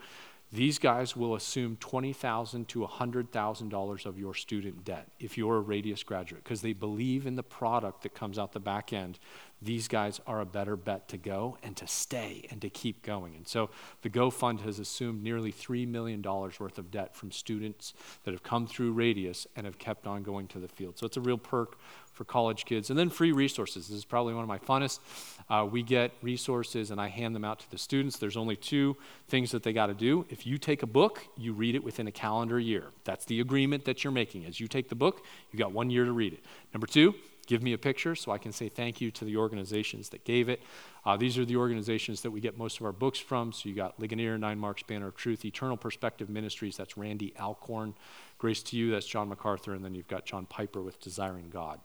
these 0.51 0.79
guys 0.79 1.15
will 1.15 1.35
assume 1.35 1.75
20,000 1.77 2.67
to 2.69 2.79
$100,000 2.79 4.05
of 4.05 4.19
your 4.19 4.33
student 4.33 4.85
debt 4.85 5.07
if 5.19 5.37
you're 5.37 5.57
a 5.57 5.61
Radius 5.61 6.03
graduate 6.03 6.43
because 6.43 6.61
they 6.61 6.71
believe 6.71 7.27
in 7.27 7.35
the 7.35 7.43
product 7.43 8.03
that 8.03 8.13
comes 8.13 8.39
out 8.39 8.53
the 8.53 8.59
back 8.59 8.93
end 8.93 9.19
these 9.65 9.87
guys 9.87 10.21
are 10.27 10.39
a 10.39 10.45
better 10.45 10.75
bet 10.75 11.09
to 11.09 11.17
go 11.17 11.57
and 11.63 11.75
to 11.75 11.87
stay 11.87 12.47
and 12.51 12.61
to 12.61 12.69
keep 12.69 13.01
going. 13.01 13.35
And 13.35 13.47
so 13.47 13.69
the 14.03 14.09
Go 14.09 14.29
Fund 14.29 14.61
has 14.61 14.79
assumed 14.79 15.23
nearly 15.23 15.51
$3 15.51 15.87
million 15.87 16.21
worth 16.21 16.77
of 16.77 16.91
debt 16.91 17.15
from 17.15 17.31
students 17.31 17.93
that 18.23 18.31
have 18.31 18.43
come 18.43 18.67
through 18.67 18.93
Radius 18.93 19.47
and 19.55 19.65
have 19.65 19.79
kept 19.79 20.05
on 20.07 20.23
going 20.23 20.47
to 20.49 20.59
the 20.59 20.67
field. 20.67 20.97
So 20.97 21.05
it's 21.05 21.17
a 21.17 21.21
real 21.21 21.37
perk 21.37 21.77
for 22.13 22.23
college 22.23 22.63
kids. 22.65 22.89
And 22.89 22.97
then 22.97 23.09
free 23.09 23.33
resources. 23.33 23.89
This 23.89 23.97
is 23.97 24.05
probably 24.05 24.33
one 24.33 24.43
of 24.43 24.47
my 24.47 24.57
funnest. 24.57 24.99
Uh, 25.49 25.67
we 25.69 25.83
get 25.83 26.11
resources 26.21 26.91
and 26.91 27.01
I 27.01 27.07
hand 27.07 27.35
them 27.35 27.43
out 27.43 27.59
to 27.59 27.71
the 27.71 27.77
students. 27.77 28.17
There's 28.17 28.37
only 28.37 28.55
two 28.55 28.95
things 29.27 29.51
that 29.51 29.63
they 29.63 29.73
got 29.73 29.87
to 29.87 29.93
do. 29.93 30.25
If 30.29 30.47
you 30.47 30.57
take 30.57 30.81
a 30.81 30.87
book, 30.87 31.25
you 31.37 31.53
read 31.53 31.75
it 31.75 31.83
within 31.83 32.07
a 32.07 32.11
calendar 32.11 32.59
year. 32.59 32.85
That's 33.03 33.25
the 33.25 33.41
agreement 33.41 33.83
that 33.85 34.03
you're 34.03 34.13
making. 34.13 34.45
As 34.45 34.59
you 34.59 34.67
take 34.67 34.87
the 34.89 34.95
book, 34.95 35.25
you 35.51 35.59
got 35.59 35.73
one 35.73 35.89
year 35.89 36.05
to 36.05 36.13
read 36.13 36.33
it. 36.33 36.39
Number 36.73 36.87
two, 36.87 37.15
give 37.45 37.61
me 37.61 37.73
a 37.73 37.77
picture 37.77 38.15
so 38.15 38.31
I 38.31 38.37
can 38.37 38.51
say 38.51 38.69
thank 38.69 39.01
you 39.01 39.11
to 39.11 39.25
the 39.25 39.37
organizations 39.37 40.09
that 40.09 40.23
gave 40.23 40.49
it. 40.49 40.61
Uh, 41.05 41.15
these 41.17 41.37
are 41.37 41.45
the 41.45 41.57
organizations 41.57 42.21
that 42.21 42.31
we 42.31 42.39
get 42.39 42.57
most 42.57 42.79
of 42.79 42.85
our 42.85 42.91
books 42.91 43.19
from. 43.19 43.51
So 43.51 43.69
you 43.69 43.75
got 43.75 43.99
Ligonier, 43.99 44.37
Nine 44.37 44.57
Marks, 44.57 44.83
Banner 44.83 45.07
of 45.07 45.15
Truth, 45.15 45.45
Eternal 45.45 45.77
Perspective 45.77 46.29
Ministries, 46.29 46.77
that's 46.77 46.97
Randy 46.97 47.33
Alcorn. 47.39 47.93
Grace 48.37 48.63
to 48.63 48.77
You, 48.77 48.91
that's 48.91 49.05
John 49.05 49.29
MacArthur. 49.29 49.73
And 49.73 49.85
then 49.85 49.95
you've 49.95 50.07
got 50.07 50.25
John 50.25 50.45
Piper 50.45 50.81
with 50.81 50.99
Desiring 50.99 51.49
God. 51.49 51.79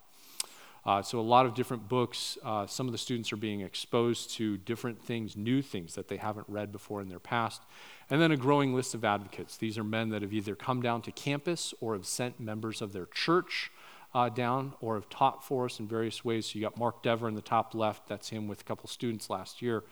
Uh, 0.85 1.03
so, 1.03 1.21
a 1.21 1.23
lot 1.23 1.45
of 1.45 1.55
different 1.55 1.89
books. 1.89 2.39
Uh, 2.43 2.67
some 2.67 2.87
of 2.87 2.93
the 2.93 2.99
students 2.99 3.33
are 3.33 3.37
being 3.37 3.61
exposed 3.61 4.31
to 4.31 4.57
different 4.57 5.03
things, 5.03 5.37
new 5.37 5.61
things 5.61 5.95
that 5.95 6.09
they 6.09 6.17
haven't 6.17 6.47
read 6.49 6.73
before 6.73 7.03
in 7.03 7.09
their 7.09 7.19
past. 7.19 7.63
And 8.09 8.21
then 8.21 8.33
a 8.33 8.37
growing 8.37 8.75
list 8.75 8.95
of 8.95 9.05
advocates. 9.05 9.59
These 9.59 9.77
are 9.77 9.85
men 9.85 10.09
that 10.09 10.23
have 10.23 10.33
either 10.33 10.57
come 10.57 10.81
down 10.81 11.03
to 11.03 11.13
campus 11.13 11.75
or 11.81 11.93
have 11.93 12.07
sent 12.07 12.41
members 12.41 12.81
of 12.81 12.93
their 12.93 13.07
church 13.07 13.71
uh, 14.15 14.29
down 14.29 14.73
or 14.81 14.95
have 14.95 15.09
taught 15.09 15.45
for 15.45 15.67
us 15.67 15.79
in 15.79 15.87
various 15.87 16.25
ways. 16.25 16.47
So 16.47 16.59
you 16.59 16.65
got 16.65 16.77
Mark 16.77 17.03
Dever 17.03 17.29
in 17.29 17.35
the 17.35 17.43
top 17.43 17.75
left, 17.75 18.09
that's 18.09 18.29
him 18.29 18.49
with 18.49 18.61
a 18.61 18.65
couple 18.65 18.89
students 18.89 19.31
last 19.31 19.63
year. 19.63 19.83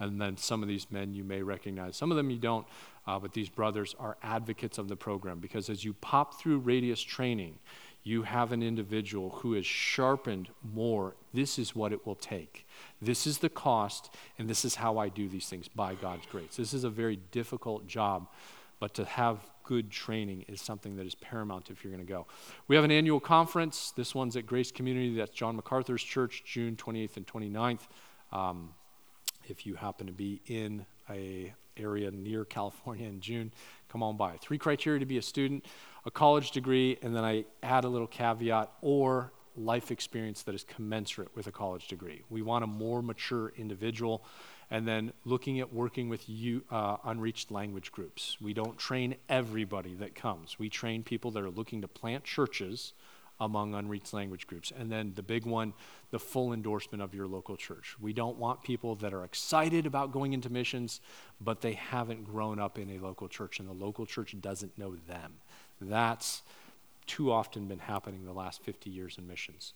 And 0.00 0.20
then 0.20 0.36
some 0.36 0.62
of 0.62 0.68
these 0.68 0.90
men 0.90 1.14
you 1.14 1.24
may 1.24 1.42
recognize. 1.42 1.96
Some 1.96 2.10
of 2.12 2.16
them 2.16 2.30
you 2.30 2.38
don't, 2.38 2.66
uh, 3.06 3.18
but 3.18 3.32
these 3.32 3.48
brothers 3.48 3.96
are 3.98 4.16
advocates 4.22 4.78
of 4.78 4.88
the 4.88 4.96
program 4.96 5.40
because 5.40 5.68
as 5.68 5.84
you 5.84 5.92
pop 5.94 6.40
through 6.40 6.58
radius 6.58 7.00
training, 7.00 7.58
you 8.04 8.22
have 8.22 8.52
an 8.52 8.62
individual 8.62 9.30
who 9.30 9.54
is 9.54 9.66
sharpened 9.66 10.48
more. 10.62 11.14
This 11.34 11.58
is 11.58 11.74
what 11.74 11.92
it 11.92 12.06
will 12.06 12.14
take. 12.14 12.66
This 13.02 13.26
is 13.26 13.38
the 13.38 13.48
cost, 13.48 14.14
and 14.38 14.48
this 14.48 14.64
is 14.64 14.76
how 14.76 14.98
I 14.98 15.08
do 15.08 15.28
these 15.28 15.48
things 15.48 15.68
by 15.68 15.94
God's 15.94 16.24
grace. 16.26 16.56
This 16.56 16.72
is 16.72 16.84
a 16.84 16.90
very 16.90 17.16
difficult 17.32 17.86
job, 17.86 18.28
but 18.80 18.94
to 18.94 19.04
have 19.04 19.40
good 19.68 19.90
training 19.90 20.46
is 20.48 20.62
something 20.62 20.96
that 20.96 21.06
is 21.06 21.14
paramount 21.14 21.68
if 21.68 21.84
you're 21.84 21.92
going 21.92 22.04
to 22.04 22.10
go. 22.10 22.26
We 22.68 22.76
have 22.76 22.86
an 22.86 22.90
annual 22.90 23.20
conference. 23.20 23.92
This 23.94 24.14
one's 24.14 24.34
at 24.34 24.46
Grace 24.46 24.72
Community. 24.72 25.14
That's 25.14 25.30
John 25.30 25.56
MacArthur's 25.56 26.02
church, 26.02 26.42
June 26.46 26.74
28th 26.74 27.18
and 27.18 27.26
29th. 27.26 27.80
Um, 28.32 28.70
if 29.46 29.66
you 29.66 29.74
happen 29.74 30.06
to 30.06 30.12
be 30.14 30.40
in 30.46 30.86
a 31.10 31.52
area 31.76 32.10
near 32.10 32.46
California 32.46 33.06
in 33.06 33.20
June, 33.20 33.52
come 33.90 34.02
on 34.02 34.16
by. 34.16 34.38
Three 34.38 34.56
criteria 34.56 35.00
to 35.00 35.06
be 35.06 35.18
a 35.18 35.22
student, 35.22 35.66
a 36.06 36.10
college 36.10 36.52
degree, 36.52 36.96
and 37.02 37.14
then 37.14 37.22
I 37.22 37.44
add 37.62 37.84
a 37.84 37.88
little 37.90 38.06
caveat 38.06 38.72
or 38.80 39.34
life 39.54 39.90
experience 39.90 40.44
that 40.44 40.54
is 40.54 40.64
commensurate 40.64 41.36
with 41.36 41.46
a 41.46 41.52
college 41.52 41.88
degree. 41.88 42.22
We 42.30 42.40
want 42.40 42.64
a 42.64 42.66
more 42.66 43.02
mature 43.02 43.52
individual 43.58 44.24
and 44.70 44.86
then 44.86 45.12
looking 45.24 45.60
at 45.60 45.72
working 45.72 46.08
with 46.08 46.28
you, 46.28 46.62
uh, 46.70 46.96
unreached 47.04 47.50
language 47.50 47.90
groups. 47.92 48.36
We 48.40 48.52
don't 48.52 48.78
train 48.78 49.16
everybody 49.28 49.94
that 49.94 50.14
comes. 50.14 50.58
We 50.58 50.68
train 50.68 51.02
people 51.02 51.30
that 51.32 51.42
are 51.42 51.50
looking 51.50 51.80
to 51.82 51.88
plant 51.88 52.24
churches 52.24 52.92
among 53.40 53.74
unreached 53.74 54.12
language 54.12 54.46
groups. 54.46 54.72
And 54.76 54.90
then 54.90 55.12
the 55.14 55.22
big 55.22 55.46
one, 55.46 55.72
the 56.10 56.18
full 56.18 56.52
endorsement 56.52 57.02
of 57.02 57.14
your 57.14 57.26
local 57.26 57.56
church. 57.56 57.96
We 58.00 58.12
don't 58.12 58.36
want 58.36 58.62
people 58.62 58.96
that 58.96 59.14
are 59.14 59.24
excited 59.24 59.86
about 59.86 60.12
going 60.12 60.32
into 60.32 60.50
missions, 60.50 61.00
but 61.40 61.60
they 61.60 61.74
haven't 61.74 62.24
grown 62.24 62.58
up 62.58 62.78
in 62.78 62.90
a 62.90 62.98
local 62.98 63.28
church 63.28 63.60
and 63.60 63.68
the 63.68 63.72
local 63.72 64.06
church 64.06 64.34
doesn't 64.40 64.76
know 64.76 64.96
them. 65.06 65.34
That's 65.80 66.42
too 67.08 67.32
often 67.32 67.66
been 67.66 67.80
happening 67.80 68.24
the 68.24 68.32
last 68.32 68.62
50 68.62 68.90
years 68.90 69.16
in 69.18 69.26
missions. 69.26 69.72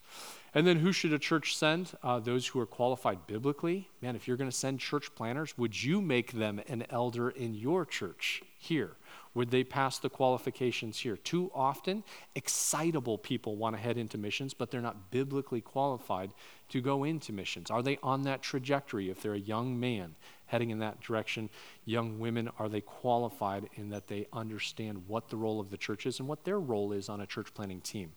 And 0.54 0.66
then 0.66 0.78
who 0.78 0.92
should 0.92 1.12
a 1.12 1.18
church 1.18 1.56
send? 1.56 1.92
Uh, 2.02 2.20
those 2.20 2.46
who 2.46 2.60
are 2.60 2.66
qualified 2.66 3.26
biblically. 3.26 3.88
Man, 4.00 4.14
if 4.14 4.28
you're 4.28 4.36
going 4.36 4.50
to 4.50 4.56
send 4.56 4.78
church 4.78 5.14
planters, 5.14 5.56
would 5.58 5.82
you 5.82 6.00
make 6.00 6.32
them 6.32 6.60
an 6.68 6.84
elder 6.90 7.30
in 7.30 7.54
your 7.54 7.84
church 7.84 8.42
here? 8.58 8.96
Would 9.34 9.50
they 9.50 9.64
pass 9.64 9.98
the 9.98 10.10
qualifications 10.10 10.98
here? 10.98 11.16
Too 11.16 11.50
often, 11.54 12.04
excitable 12.34 13.16
people 13.16 13.56
want 13.56 13.74
to 13.74 13.82
head 13.82 13.96
into 13.96 14.18
missions, 14.18 14.52
but 14.52 14.70
they're 14.70 14.82
not 14.82 15.10
biblically 15.10 15.62
qualified 15.62 16.32
to 16.68 16.80
go 16.82 17.04
into 17.04 17.32
missions. 17.32 17.70
Are 17.70 17.82
they 17.82 17.98
on 18.02 18.22
that 18.22 18.42
trajectory? 18.42 19.08
If 19.08 19.22
they're 19.22 19.34
a 19.34 19.38
young 19.38 19.80
man 19.80 20.16
heading 20.52 20.70
in 20.70 20.78
that 20.80 21.00
direction, 21.00 21.48
young 21.86 22.20
women, 22.20 22.50
are 22.58 22.68
they 22.68 22.82
qualified 22.82 23.68
in 23.74 23.88
that 23.88 24.06
they 24.06 24.26
understand 24.34 25.02
what 25.08 25.30
the 25.30 25.36
role 25.36 25.58
of 25.58 25.70
the 25.70 25.78
church 25.78 26.04
is 26.04 26.18
and 26.20 26.28
what 26.28 26.44
their 26.44 26.60
role 26.60 26.92
is 26.92 27.08
on 27.08 27.22
a 27.22 27.26
church 27.26 27.52
planting 27.54 27.80
team? 27.80 28.12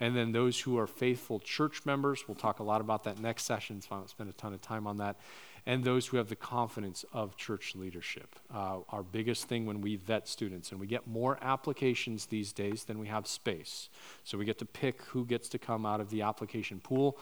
And 0.00 0.16
then 0.16 0.32
those 0.32 0.58
who 0.60 0.76
are 0.78 0.88
faithful 0.88 1.38
church 1.38 1.86
members, 1.86 2.26
we'll 2.26 2.34
talk 2.34 2.58
a 2.58 2.64
lot 2.64 2.80
about 2.80 3.04
that 3.04 3.20
next 3.20 3.44
session, 3.44 3.80
so 3.80 3.88
I 3.92 3.94
won't 3.98 4.10
spend 4.10 4.28
a 4.28 4.32
ton 4.32 4.52
of 4.52 4.60
time 4.60 4.86
on 4.86 4.96
that 4.98 5.16
and 5.66 5.82
those 5.82 6.06
who 6.06 6.16
have 6.16 6.28
the 6.28 6.36
confidence 6.36 7.04
of 7.12 7.36
church 7.36 7.74
leadership. 7.74 8.36
Uh, 8.54 8.78
our 8.90 9.02
biggest 9.02 9.48
thing 9.48 9.66
when 9.66 9.80
we 9.80 9.96
vet 9.96 10.28
students, 10.28 10.70
and 10.70 10.80
we 10.80 10.86
get 10.86 11.08
more 11.08 11.38
applications 11.42 12.26
these 12.26 12.52
days 12.52 12.84
than 12.84 13.00
we 13.00 13.08
have 13.08 13.26
space. 13.26 13.88
So 14.22 14.38
we 14.38 14.44
get 14.44 14.58
to 14.58 14.64
pick 14.64 15.02
who 15.02 15.24
gets 15.24 15.48
to 15.50 15.58
come 15.58 15.84
out 15.84 16.00
of 16.00 16.10
the 16.10 16.22
application 16.22 16.78
pool. 16.78 17.18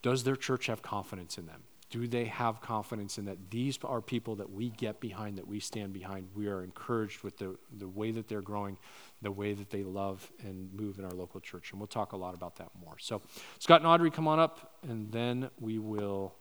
Does 0.00 0.24
their 0.24 0.36
church 0.36 0.66
have 0.66 0.82
confidence 0.82 1.36
in 1.36 1.46
them? 1.46 1.62
Do 1.92 2.06
they 2.06 2.24
have 2.24 2.62
confidence 2.62 3.18
in 3.18 3.26
that 3.26 3.50
these 3.50 3.78
are 3.84 4.00
people 4.00 4.36
that 4.36 4.50
we 4.50 4.70
get 4.70 4.98
behind, 4.98 5.36
that 5.36 5.46
we 5.46 5.60
stand 5.60 5.92
behind? 5.92 6.26
We 6.34 6.48
are 6.48 6.64
encouraged 6.64 7.22
with 7.22 7.36
the, 7.36 7.58
the 7.76 7.86
way 7.86 8.10
that 8.12 8.28
they're 8.28 8.40
growing, 8.40 8.78
the 9.20 9.30
way 9.30 9.52
that 9.52 9.68
they 9.68 9.82
love 9.82 10.32
and 10.42 10.72
move 10.72 10.98
in 10.98 11.04
our 11.04 11.10
local 11.10 11.38
church. 11.38 11.70
And 11.70 11.78
we'll 11.78 11.88
talk 11.88 12.12
a 12.12 12.16
lot 12.16 12.34
about 12.34 12.56
that 12.56 12.70
more. 12.82 12.94
So, 12.98 13.20
Scott 13.58 13.82
and 13.82 13.86
Audrey, 13.86 14.10
come 14.10 14.26
on 14.26 14.40
up, 14.40 14.78
and 14.88 15.12
then 15.12 15.50
we 15.60 15.78
will 15.78 16.34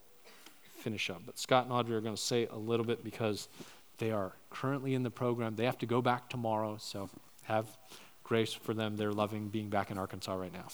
finish 0.78 1.10
up. 1.10 1.22
But 1.26 1.38
Scott 1.38 1.66
and 1.66 1.74
Audrey 1.74 1.98
are 1.98 2.02
going 2.02 2.16
to 2.16 2.22
say 2.22 2.48
a 2.48 2.58
little 2.58 2.86
bit 2.86 3.04
because 3.04 3.50
they 3.98 4.12
are 4.12 4.32
currently 4.52 4.94
in 4.94 5.04
the 5.04 5.12
program. 5.12 5.58
They 5.58 5.66
have 5.66 5.80
to 5.80 5.86
go 5.86 6.02
back 6.02 6.30
tomorrow, 6.30 6.78
so 6.80 7.10
have 7.44 7.68
grace 8.24 8.54
for 8.54 8.74
them. 8.74 8.96
They're 8.96 9.12
loving 9.12 9.50
being 9.50 9.70
back 9.70 9.92
in 9.92 9.98
Arkansas 9.98 10.34
right 10.34 10.54
now. 10.54 10.68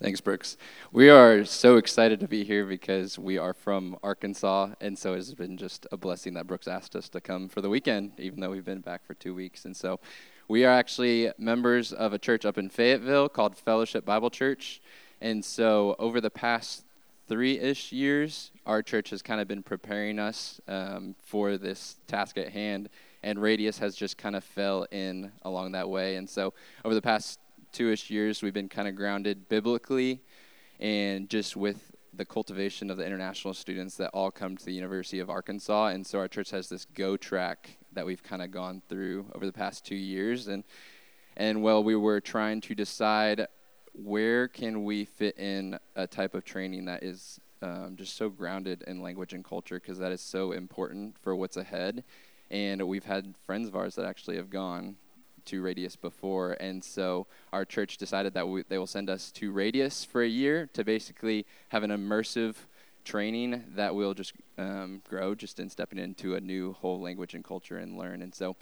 Thanks, 0.00 0.20
Brooks. 0.20 0.56
We 0.90 1.08
are 1.10 1.44
so 1.44 1.76
excited 1.76 2.20
to 2.20 2.28
be 2.28 2.44
here 2.44 2.64
because 2.64 3.18
we 3.18 3.38
are 3.38 3.54
from 3.54 3.96
Arkansas, 4.02 4.70
and 4.80 4.98
so 4.98 5.14
it's 5.14 5.34
been 5.34 5.56
just 5.56 5.86
a 5.92 5.96
blessing 5.96 6.34
that 6.34 6.46
Brooks 6.46 6.68
asked 6.68 6.96
us 6.96 7.08
to 7.10 7.20
come 7.20 7.48
for 7.48 7.60
the 7.60 7.68
weekend, 7.68 8.12
even 8.18 8.40
though 8.40 8.50
we've 8.50 8.64
been 8.64 8.80
back 8.80 9.04
for 9.04 9.14
two 9.14 9.34
weeks. 9.34 9.64
And 9.64 9.76
so 9.76 10.00
we 10.48 10.64
are 10.64 10.72
actually 10.72 11.30
members 11.38 11.92
of 11.92 12.12
a 12.12 12.18
church 12.18 12.44
up 12.44 12.58
in 12.58 12.68
Fayetteville 12.68 13.28
called 13.28 13.56
Fellowship 13.56 14.04
Bible 14.04 14.30
Church. 14.30 14.80
And 15.20 15.44
so 15.44 15.96
over 15.98 16.20
the 16.20 16.30
past 16.30 16.84
three 17.28 17.58
ish 17.58 17.92
years, 17.92 18.50
our 18.66 18.82
church 18.82 19.10
has 19.10 19.22
kind 19.22 19.40
of 19.40 19.48
been 19.48 19.62
preparing 19.62 20.18
us 20.18 20.60
um, 20.68 21.14
for 21.22 21.56
this 21.56 21.96
task 22.06 22.36
at 22.36 22.50
hand, 22.50 22.88
and 23.22 23.40
Radius 23.40 23.78
has 23.78 23.94
just 23.94 24.18
kind 24.18 24.36
of 24.36 24.44
fell 24.44 24.86
in 24.90 25.32
along 25.42 25.72
that 25.72 25.88
way. 25.88 26.16
And 26.16 26.28
so, 26.28 26.52
over 26.84 26.94
the 26.94 27.02
past 27.02 27.38
two 27.72 27.90
ish 27.90 28.10
years, 28.10 28.42
we've 28.42 28.52
been 28.52 28.68
kind 28.68 28.88
of 28.88 28.94
grounded 28.94 29.48
biblically 29.48 30.22
and 30.80 31.28
just 31.28 31.56
with 31.56 31.92
the 32.14 32.24
cultivation 32.24 32.90
of 32.90 32.98
the 32.98 33.06
international 33.06 33.54
students 33.54 33.96
that 33.96 34.10
all 34.10 34.30
come 34.30 34.56
to 34.56 34.64
the 34.64 34.72
University 34.72 35.18
of 35.18 35.30
Arkansas. 35.30 35.86
And 35.88 36.06
so, 36.06 36.18
our 36.18 36.28
church 36.28 36.50
has 36.50 36.68
this 36.68 36.84
go 36.84 37.16
track 37.16 37.78
that 37.92 38.04
we've 38.04 38.22
kind 38.22 38.42
of 38.42 38.50
gone 38.50 38.82
through 38.88 39.26
over 39.34 39.46
the 39.46 39.52
past 39.52 39.86
two 39.86 39.96
years. 39.96 40.48
And 40.48 40.64
and 41.36 41.62
while 41.62 41.82
we 41.82 41.96
were 41.96 42.20
trying 42.20 42.60
to 42.62 42.74
decide 42.74 43.46
where 43.94 44.48
can 44.48 44.84
we 44.84 45.04
fit 45.04 45.38
in 45.38 45.78
a 45.96 46.06
type 46.06 46.34
of 46.34 46.44
training 46.44 46.86
that 46.86 47.02
is 47.02 47.40
um, 47.62 47.94
just 47.96 48.16
so 48.16 48.28
grounded 48.28 48.82
in 48.86 49.00
language 49.00 49.32
and 49.32 49.44
culture 49.44 49.78
because 49.78 49.98
that 49.98 50.12
is 50.12 50.20
so 50.20 50.52
important 50.52 51.16
for 51.22 51.36
what's 51.36 51.56
ahead. 51.56 52.04
And 52.50 52.86
we've 52.86 53.04
had 53.04 53.34
friends 53.46 53.68
of 53.68 53.76
ours 53.76 53.94
that 53.94 54.04
actually 54.04 54.36
have 54.36 54.50
gone 54.50 54.96
to 55.46 55.62
Radius 55.62 55.96
before, 55.96 56.52
and 56.60 56.82
so 56.82 57.26
our 57.52 57.64
church 57.64 57.96
decided 57.96 58.34
that 58.34 58.48
we, 58.48 58.62
they 58.68 58.78
will 58.78 58.86
send 58.86 59.10
us 59.10 59.30
to 59.32 59.52
Radius 59.52 60.04
for 60.04 60.22
a 60.22 60.28
year 60.28 60.68
to 60.74 60.84
basically 60.84 61.46
have 61.68 61.82
an 61.82 61.90
immersive 61.90 62.54
training 63.04 63.64
that 63.74 63.94
will 63.94 64.14
just 64.14 64.32
um, 64.58 65.02
grow 65.08 65.34
just 65.34 65.58
in 65.58 65.68
stepping 65.68 65.98
into 65.98 66.34
a 66.34 66.40
new 66.40 66.72
whole 66.74 67.00
language 67.00 67.34
and 67.34 67.44
culture 67.44 67.78
and 67.78 67.98
learn. 67.98 68.22
And 68.22 68.34
so 68.34 68.56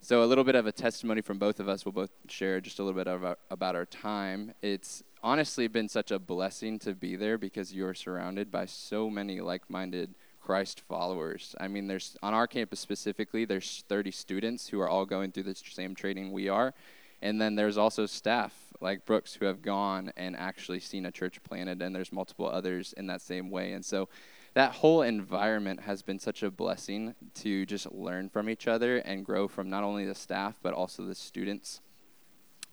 so, 0.00 0.22
a 0.22 0.26
little 0.26 0.44
bit 0.44 0.54
of 0.54 0.66
a 0.66 0.72
testimony 0.72 1.22
from 1.22 1.38
both 1.38 1.58
of 1.58 1.68
us. 1.68 1.84
We'll 1.84 1.92
both 1.92 2.12
share 2.28 2.60
just 2.60 2.78
a 2.78 2.84
little 2.84 2.96
bit 2.96 3.12
about, 3.12 3.40
about 3.50 3.74
our 3.74 3.84
time. 3.84 4.54
It's 4.62 5.02
honestly 5.22 5.66
been 5.66 5.88
such 5.88 6.12
a 6.12 6.18
blessing 6.18 6.78
to 6.80 6.94
be 6.94 7.16
there 7.16 7.36
because 7.36 7.74
you're 7.74 7.94
surrounded 7.94 8.50
by 8.50 8.66
so 8.66 9.10
many 9.10 9.40
like 9.40 9.68
minded 9.68 10.14
Christ 10.48 10.80
followers. 10.88 11.54
I 11.60 11.68
mean, 11.68 11.88
there's 11.88 12.16
on 12.22 12.32
our 12.32 12.46
campus 12.46 12.80
specifically, 12.80 13.44
there's 13.44 13.84
30 13.86 14.10
students 14.10 14.66
who 14.66 14.80
are 14.80 14.88
all 14.88 15.04
going 15.04 15.30
through 15.30 15.42
the 15.42 15.54
same 15.54 15.94
training 15.94 16.32
we 16.32 16.48
are. 16.48 16.72
And 17.20 17.38
then 17.38 17.54
there's 17.54 17.76
also 17.76 18.06
staff 18.06 18.54
like 18.80 19.04
Brooks 19.04 19.34
who 19.34 19.44
have 19.44 19.60
gone 19.60 20.10
and 20.16 20.34
actually 20.34 20.80
seen 20.80 21.04
a 21.04 21.12
church 21.12 21.42
planted, 21.42 21.82
and 21.82 21.94
there's 21.94 22.12
multiple 22.12 22.48
others 22.48 22.94
in 22.94 23.08
that 23.08 23.20
same 23.20 23.50
way. 23.50 23.72
And 23.72 23.84
so 23.84 24.08
that 24.54 24.72
whole 24.72 25.02
environment 25.02 25.80
has 25.80 26.00
been 26.00 26.18
such 26.18 26.42
a 26.42 26.50
blessing 26.50 27.14
to 27.42 27.66
just 27.66 27.92
learn 27.92 28.30
from 28.30 28.48
each 28.48 28.66
other 28.66 28.96
and 29.00 29.26
grow 29.26 29.48
from 29.48 29.68
not 29.68 29.84
only 29.84 30.06
the 30.06 30.14
staff 30.14 30.58
but 30.62 30.72
also 30.72 31.02
the 31.04 31.14
students. 31.14 31.82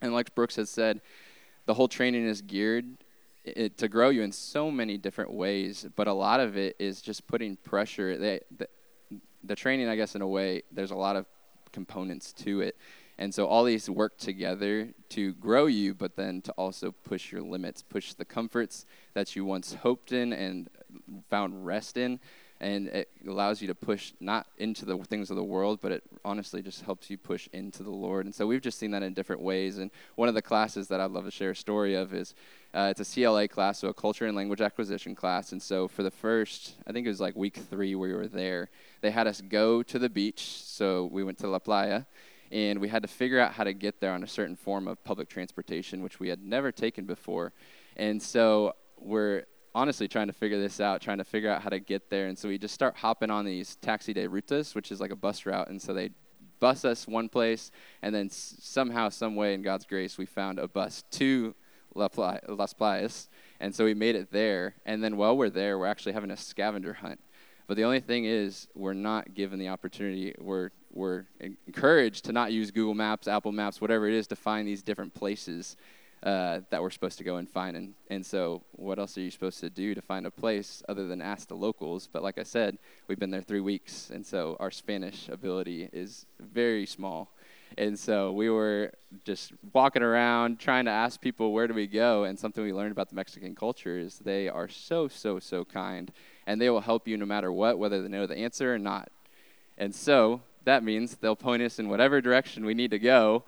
And 0.02 0.14
like 0.14 0.34
Brooks 0.34 0.56
has 0.56 0.70
said, 0.70 1.02
the 1.66 1.74
whole 1.74 1.90
training 1.90 2.26
is 2.26 2.42
geared 2.42 3.04
it, 3.46 3.78
to 3.78 3.88
grow 3.88 4.10
you 4.10 4.24
in 4.24 4.32
so 4.32 4.72
many 4.72 4.98
different 4.98 5.32
ways, 5.32 5.86
but 5.96 6.08
a 6.08 6.14
lot 6.14 6.40
of 6.40 6.58
it 6.58 6.76
is 6.80 7.02
just 7.02 7.28
putting 7.28 7.56
pressure. 7.58 8.18
They, 8.18 8.42
the, 8.58 8.68
the 9.44 9.56
training, 9.56 9.88
I 9.88 9.96
guess, 9.96 10.16
in 10.16 10.22
a 10.22 10.28
way, 10.28 10.64
there's 10.72 10.92
a 10.92 10.96
lot 10.96 11.16
of 11.16 11.26
components 11.72 12.34
to 12.34 12.62
it. 12.62 12.78
And 13.18 13.34
so 13.34 13.46
all 13.46 13.64
these 13.64 13.90
work 13.90 14.18
together 14.18 14.90
to 15.10 15.34
grow 15.36 15.68
you, 15.68 15.94
but 15.94 16.16
then 16.16 16.42
to 16.42 16.52
also 16.54 16.92
push 16.92 17.32
your 17.32 17.42
limits, 17.42 17.82
push 17.82 18.14
the 18.14 18.26
comforts 18.26 18.86
that 19.14 19.36
you 19.36 19.46
once 19.46 19.74
hoped 19.74 20.12
in 20.12 20.34
and 20.34 20.70
found 21.30 21.66
rest 21.66 21.96
in. 21.98 22.20
And 22.62 22.88
it 22.88 23.10
allows 23.28 23.62
you 23.62 23.68
to 23.68 23.76
push 23.76 24.14
not 24.22 24.48
into 24.58 24.86
the 24.86 24.98
things 25.00 25.30
of 25.30 25.36
the 25.36 25.44
world, 25.44 25.80
but 25.82 25.92
it 25.92 26.04
honestly 26.24 26.62
just 26.62 26.84
helps 26.84 27.10
you 27.10 27.18
push 27.18 27.50
into 27.52 27.84
the 27.84 27.92
Lord. 27.92 28.26
And 28.26 28.34
so 28.34 28.48
we've 28.48 28.62
just 28.62 28.80
seen 28.80 28.92
that 28.92 29.04
in 29.04 29.14
different 29.14 29.42
ways. 29.42 29.78
And 29.78 29.92
one 30.16 30.30
of 30.30 30.36
the 30.36 30.42
classes 30.42 30.88
that 30.88 31.02
I'd 31.02 31.12
love 31.12 31.26
to 31.26 31.32
share 31.32 31.52
a 31.52 31.56
story 31.56 31.96
of 31.96 32.14
is 32.14 32.34
uh, 32.74 32.94
it's 32.96 33.02
a 33.02 33.14
CLA 33.14 33.48
class, 33.48 33.80
so 33.80 33.90
a 33.90 33.94
culture 33.94 34.26
and 34.26 34.38
language 34.38 34.62
acquisition 34.62 35.16
class. 35.16 35.52
And 35.52 35.62
so 35.62 35.88
for 35.88 36.04
the 36.04 36.12
first, 36.12 36.76
I 36.88 36.94
think 36.94 37.06
it 37.06 37.10
was 37.10 37.22
like 37.22 37.36
week 37.36 37.58
three 37.70 37.94
where 37.94 38.10
we 38.10 38.16
were 38.16 38.28
there, 38.28 38.70
they 39.02 39.12
had 39.12 39.28
us 39.28 39.42
go 39.42 39.84
to 39.84 40.00
the 40.00 40.10
beach. 40.10 40.42
So 40.64 41.10
we 41.12 41.24
went 41.24 41.38
to 41.40 41.48
La 41.48 41.60
Playa 41.60 42.04
and 42.52 42.80
we 42.80 42.88
had 42.88 43.02
to 43.02 43.08
figure 43.08 43.40
out 43.40 43.54
how 43.54 43.64
to 43.64 43.74
get 43.74 44.00
there 44.00 44.12
on 44.12 44.24
a 44.24 44.28
certain 44.28 44.56
form 44.56 44.88
of 44.88 45.04
public 45.04 45.28
transportation, 45.30 46.02
which 46.02 46.20
we 46.20 46.30
had 46.30 46.44
never 46.44 46.72
taken 46.72 47.06
before. 47.06 47.54
And 47.98 48.22
so 48.22 48.76
we're 48.98 49.44
honestly 49.76 50.08
trying 50.08 50.28
to 50.28 50.34
figure 50.34 50.60
this 50.60 50.80
out, 50.80 51.02
trying 51.02 51.18
to 51.18 51.26
figure 51.26 51.52
out 51.52 51.62
how 51.62 51.70
to 51.70 51.80
get 51.80 52.10
there. 52.10 52.28
And 52.28 52.38
so 52.38 52.48
we 52.48 52.58
just 52.58 52.74
start 52.74 52.96
hopping 52.96 53.30
on 53.30 53.46
these 53.46 53.76
taxi 53.76 54.14
de 54.14 54.28
rutas, 54.28 54.74
which 54.74 54.92
is 54.92 55.02
like 55.02 55.12
a 55.12 55.16
bus 55.16 55.46
route. 55.46 55.68
And 55.68 55.80
so 55.82 55.94
they 55.94 56.12
bus 56.62 56.86
us 56.86 57.06
one 57.06 57.28
place, 57.28 57.70
and 58.02 58.16
then 58.16 58.30
somehow, 58.30 59.10
some 59.10 59.36
way, 59.36 59.54
in 59.54 59.62
God's 59.62 59.86
grace, 59.86 60.18
we 60.18 60.26
found 60.26 60.58
a 60.58 60.68
bus 60.68 61.04
to 61.12 61.54
La 61.94 62.08
Playa, 62.08 62.40
Las 62.48 62.74
Playas. 62.74 63.28
And 63.60 63.76
so 63.76 63.84
we 63.84 63.94
made 63.94 64.16
it 64.16 64.32
there. 64.32 64.76
And 64.86 65.04
then 65.04 65.18
while 65.18 65.36
we're 65.36 65.50
there, 65.50 65.78
we're 65.78 65.86
actually 65.86 66.14
having 66.14 66.32
a 66.32 66.38
scavenger 66.38 66.94
hunt. 66.94 67.20
But 67.68 67.78
the 67.78 67.84
only 67.84 68.00
thing 68.00 68.26
is, 68.26 68.68
we're 68.76 68.94
not 68.94 69.34
given 69.34 69.60
the 69.60 69.68
opportunity. 69.68 70.34
We're 70.40 70.72
we're 70.96 71.26
encouraged 71.68 72.24
to 72.24 72.32
not 72.32 72.54
use 72.54 72.72
Google 72.72 72.94
Maps, 72.94 73.28
Apple 73.28 73.52
Maps, 73.52 73.82
whatever 73.82 74.08
it 74.08 74.14
is, 74.14 74.28
to 74.28 74.36
find 74.36 74.66
these 74.66 74.82
different 74.82 75.14
places 75.14 75.76
uh, 76.26 76.62
that 76.72 76.82
we're 76.82 76.90
supposed 76.90 77.20
to 77.20 77.24
go 77.24 77.38
and 77.38 77.48
find. 77.48 77.78
And, 77.78 77.94
and 78.10 78.26
so, 78.26 78.64
what 78.72 78.98
else 78.98 79.18
are 79.18 79.22
you 79.22 79.32
supposed 79.32 79.60
to 79.60 79.70
do 79.70 79.94
to 79.94 80.02
find 80.02 80.26
a 80.26 80.32
place 80.32 80.82
other 80.90 81.08
than 81.08 81.22
ask 81.22 81.48
the 81.48 81.56
locals? 81.56 82.10
But 82.12 82.24
like 82.24 82.40
I 82.40 82.44
said, 82.44 82.80
we've 83.08 83.20
been 83.20 83.30
there 83.30 83.44
three 83.44 83.60
weeks, 83.60 84.10
and 84.10 84.26
so 84.26 84.58
our 84.60 84.72
Spanish 84.72 85.30
ability 85.30 85.90
is 85.94 86.26
very 86.40 86.88
small. 86.88 87.32
And 87.78 87.98
so 88.00 88.32
we 88.32 88.50
were 88.50 88.94
just 89.26 89.52
walking 89.74 90.02
around 90.02 90.60
trying 90.60 90.86
to 90.86 90.92
ask 90.92 91.20
people 91.20 91.52
where 91.52 91.68
do 91.68 91.74
we 91.74 91.88
go. 91.88 92.24
And 92.24 92.40
something 92.40 92.64
we 92.64 92.72
learned 92.72 92.94
about 92.94 93.10
the 93.10 93.16
Mexican 93.16 93.54
culture 93.54 94.00
is 94.00 94.20
they 94.20 94.48
are 94.48 94.70
so, 94.70 95.08
so, 95.08 95.40
so 95.40 95.66
kind. 95.66 96.12
And 96.48 96.62
they 96.62 96.70
will 96.70 96.82
help 96.82 97.08
you 97.08 97.18
no 97.18 97.26
matter 97.26 97.52
what, 97.52 97.78
whether 97.78 98.02
they 98.02 98.08
know 98.08 98.28
the 98.28 98.38
answer 98.38 98.74
or 98.74 98.80
not. 98.80 99.10
And 99.78 99.94
so 99.94 100.42
that 100.64 100.84
means 100.84 101.16
they'll 101.16 101.36
point 101.36 101.64
us 101.64 101.80
in 101.80 101.90
whatever 101.90 102.22
direction 102.22 102.66
we 102.66 102.74
need 102.74 102.92
to 102.92 103.00
go, 103.00 103.44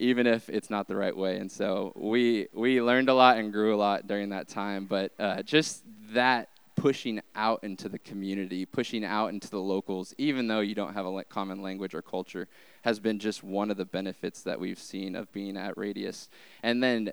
even 0.00 0.26
if 0.26 0.48
it's 0.48 0.70
not 0.70 0.88
the 0.88 0.96
right 0.96 1.16
way. 1.16 1.36
And 1.36 1.52
so 1.52 1.92
we 1.94 2.48
we 2.54 2.80
learned 2.80 3.08
a 3.08 3.14
lot 3.14 3.36
and 3.36 3.52
grew 3.52 3.74
a 3.74 3.76
lot 3.76 4.06
during 4.06 4.30
that 4.30 4.48
time. 4.48 4.86
But 4.86 5.12
uh, 5.18 5.42
just 5.42 5.84
that 6.14 6.48
pushing 6.74 7.20
out 7.34 7.62
into 7.62 7.90
the 7.90 7.98
community, 7.98 8.64
pushing 8.64 9.04
out 9.04 9.26
into 9.26 9.50
the 9.50 9.60
locals, 9.60 10.14
even 10.16 10.48
though 10.48 10.60
you 10.60 10.74
don't 10.74 10.94
have 10.94 11.04
a 11.04 11.24
common 11.24 11.60
language 11.60 11.94
or 11.94 12.00
culture, 12.00 12.48
has 12.82 12.98
been 12.98 13.18
just 13.18 13.44
one 13.44 13.70
of 13.70 13.76
the 13.76 13.84
benefits 13.84 14.42
that 14.42 14.58
we've 14.58 14.78
seen 14.78 15.14
of 15.14 15.30
being 15.32 15.58
at 15.58 15.76
Radius. 15.76 16.30
And 16.62 16.82
then, 16.82 17.12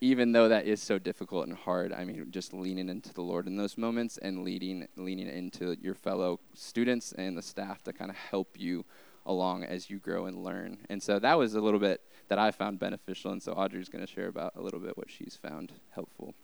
even 0.00 0.32
though 0.32 0.48
that 0.48 0.66
is 0.66 0.82
so 0.82 0.98
difficult 0.98 1.46
and 1.46 1.56
hard, 1.56 1.92
I 1.92 2.04
mean, 2.04 2.26
just 2.30 2.52
leaning 2.52 2.88
into 2.88 3.14
the 3.14 3.22
Lord 3.22 3.46
in 3.46 3.56
those 3.56 3.78
moments 3.78 4.18
and 4.18 4.42
leading, 4.42 4.88
leaning 4.96 5.28
into 5.28 5.76
your 5.80 5.94
fellow 5.94 6.40
students 6.52 7.12
and 7.12 7.38
the 7.38 7.42
staff 7.42 7.84
to 7.84 7.92
kind 7.92 8.10
of 8.10 8.16
help 8.16 8.56
you 8.58 8.84
along 9.26 9.64
as 9.64 9.88
you 9.88 9.98
grow 9.98 10.26
and 10.26 10.42
learn. 10.42 10.78
And 10.90 11.02
so 11.02 11.18
that 11.18 11.38
was 11.38 11.54
a 11.54 11.60
little 11.60 11.80
bit 11.80 12.02
that 12.28 12.38
I 12.38 12.50
found 12.50 12.78
beneficial. 12.78 13.32
And 13.32 13.42
so 13.42 13.52
Audrey's 13.52 13.88
going 13.88 14.04
to 14.04 14.10
share 14.12 14.28
about 14.28 14.54
a 14.56 14.62
little 14.62 14.80
bit 14.80 14.96
what 14.96 15.10
she's 15.10 15.38
found 15.40 15.72
helpful. 15.90 16.34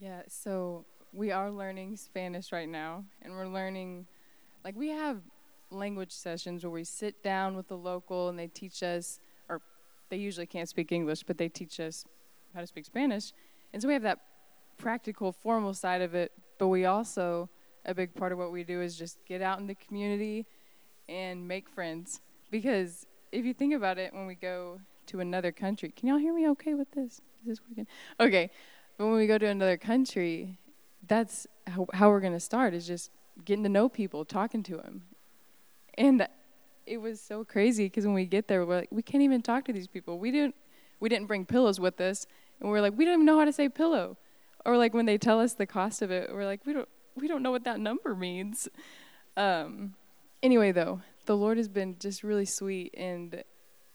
Yeah, 0.00 0.22
so 0.28 0.84
we 1.12 1.30
are 1.32 1.50
learning 1.50 1.96
Spanish 1.96 2.52
right 2.52 2.68
now, 2.68 3.04
and 3.22 3.32
we're 3.32 3.48
learning, 3.48 4.06
like, 4.64 4.76
we 4.76 4.88
have 4.90 5.20
language 5.70 6.12
sessions 6.12 6.64
where 6.64 6.70
we 6.70 6.84
sit 6.84 7.22
down 7.22 7.56
with 7.56 7.68
the 7.68 7.76
local 7.76 8.28
and 8.28 8.38
they 8.38 8.46
teach 8.46 8.82
us, 8.82 9.18
or 9.48 9.60
they 10.08 10.16
usually 10.16 10.46
can't 10.46 10.68
speak 10.68 10.92
English, 10.92 11.24
but 11.24 11.36
they 11.36 11.48
teach 11.48 11.80
us 11.80 12.04
how 12.54 12.60
to 12.60 12.66
speak 12.66 12.84
Spanish. 12.84 13.32
And 13.72 13.82
so 13.82 13.88
we 13.88 13.94
have 13.94 14.04
that 14.04 14.20
practical, 14.78 15.32
formal 15.32 15.74
side 15.74 16.00
of 16.00 16.14
it, 16.14 16.30
but 16.58 16.68
we 16.68 16.84
also, 16.84 17.50
a 17.84 17.92
big 17.92 18.14
part 18.14 18.32
of 18.32 18.38
what 18.38 18.52
we 18.52 18.62
do 18.62 18.80
is 18.80 18.96
just 18.96 19.18
get 19.26 19.42
out 19.42 19.58
in 19.58 19.66
the 19.66 19.74
community 19.74 20.46
and 21.08 21.46
make 21.48 21.68
friends. 21.68 22.20
Because 22.50 23.06
if 23.32 23.44
you 23.44 23.54
think 23.54 23.74
about 23.74 23.98
it, 23.98 24.12
when 24.12 24.26
we 24.26 24.34
go 24.34 24.80
to 25.06 25.20
another 25.20 25.52
country, 25.52 25.92
can 25.94 26.08
y'all 26.08 26.18
hear 26.18 26.34
me 26.34 26.48
okay 26.50 26.74
with 26.74 26.90
this? 26.92 27.20
Is 27.40 27.46
this 27.46 27.60
working? 27.68 27.86
Okay. 28.20 28.50
But 28.96 29.06
when 29.06 29.16
we 29.16 29.26
go 29.26 29.38
to 29.38 29.46
another 29.46 29.76
country, 29.76 30.58
that's 31.06 31.46
how, 31.66 31.86
how 31.94 32.08
we're 32.08 32.20
going 32.20 32.32
to 32.32 32.40
start 32.40 32.74
is 32.74 32.86
just 32.86 33.10
getting 33.44 33.62
to 33.62 33.68
know 33.68 33.88
people, 33.88 34.24
talking 34.24 34.62
to 34.64 34.76
them. 34.76 35.02
And 35.96 36.26
it 36.86 36.98
was 36.98 37.20
so 37.20 37.44
crazy 37.44 37.86
because 37.86 38.06
when 38.06 38.14
we 38.14 38.24
get 38.24 38.48
there, 38.48 38.64
we're 38.64 38.76
like, 38.76 38.88
we 38.90 39.02
can't 39.02 39.22
even 39.22 39.42
talk 39.42 39.64
to 39.66 39.72
these 39.72 39.86
people. 39.86 40.18
We 40.18 40.30
didn't, 40.30 40.54
we 41.00 41.08
didn't 41.08 41.26
bring 41.26 41.44
pillows 41.44 41.78
with 41.78 42.00
us, 42.00 42.26
and 42.60 42.68
we're 42.68 42.80
like, 42.80 42.96
we 42.96 43.04
don't 43.04 43.14
even 43.14 43.26
know 43.26 43.38
how 43.38 43.44
to 43.44 43.52
say 43.52 43.68
pillow. 43.68 44.16
Or 44.64 44.76
like 44.76 44.94
when 44.94 45.06
they 45.06 45.18
tell 45.18 45.40
us 45.40 45.54
the 45.54 45.66
cost 45.66 46.02
of 46.02 46.10
it, 46.10 46.32
we're 46.32 46.44
like, 46.44 46.66
we 46.66 46.72
don't, 46.72 46.88
we 47.14 47.28
don't 47.28 47.42
know 47.42 47.50
what 47.50 47.64
that 47.64 47.78
number 47.78 48.14
means. 48.14 48.68
Um, 49.36 49.94
anyway, 50.42 50.72
though, 50.72 51.02
the 51.28 51.36
Lord 51.36 51.58
has 51.58 51.68
been 51.68 51.94
just 52.00 52.24
really 52.24 52.46
sweet, 52.46 52.94
and 52.96 53.44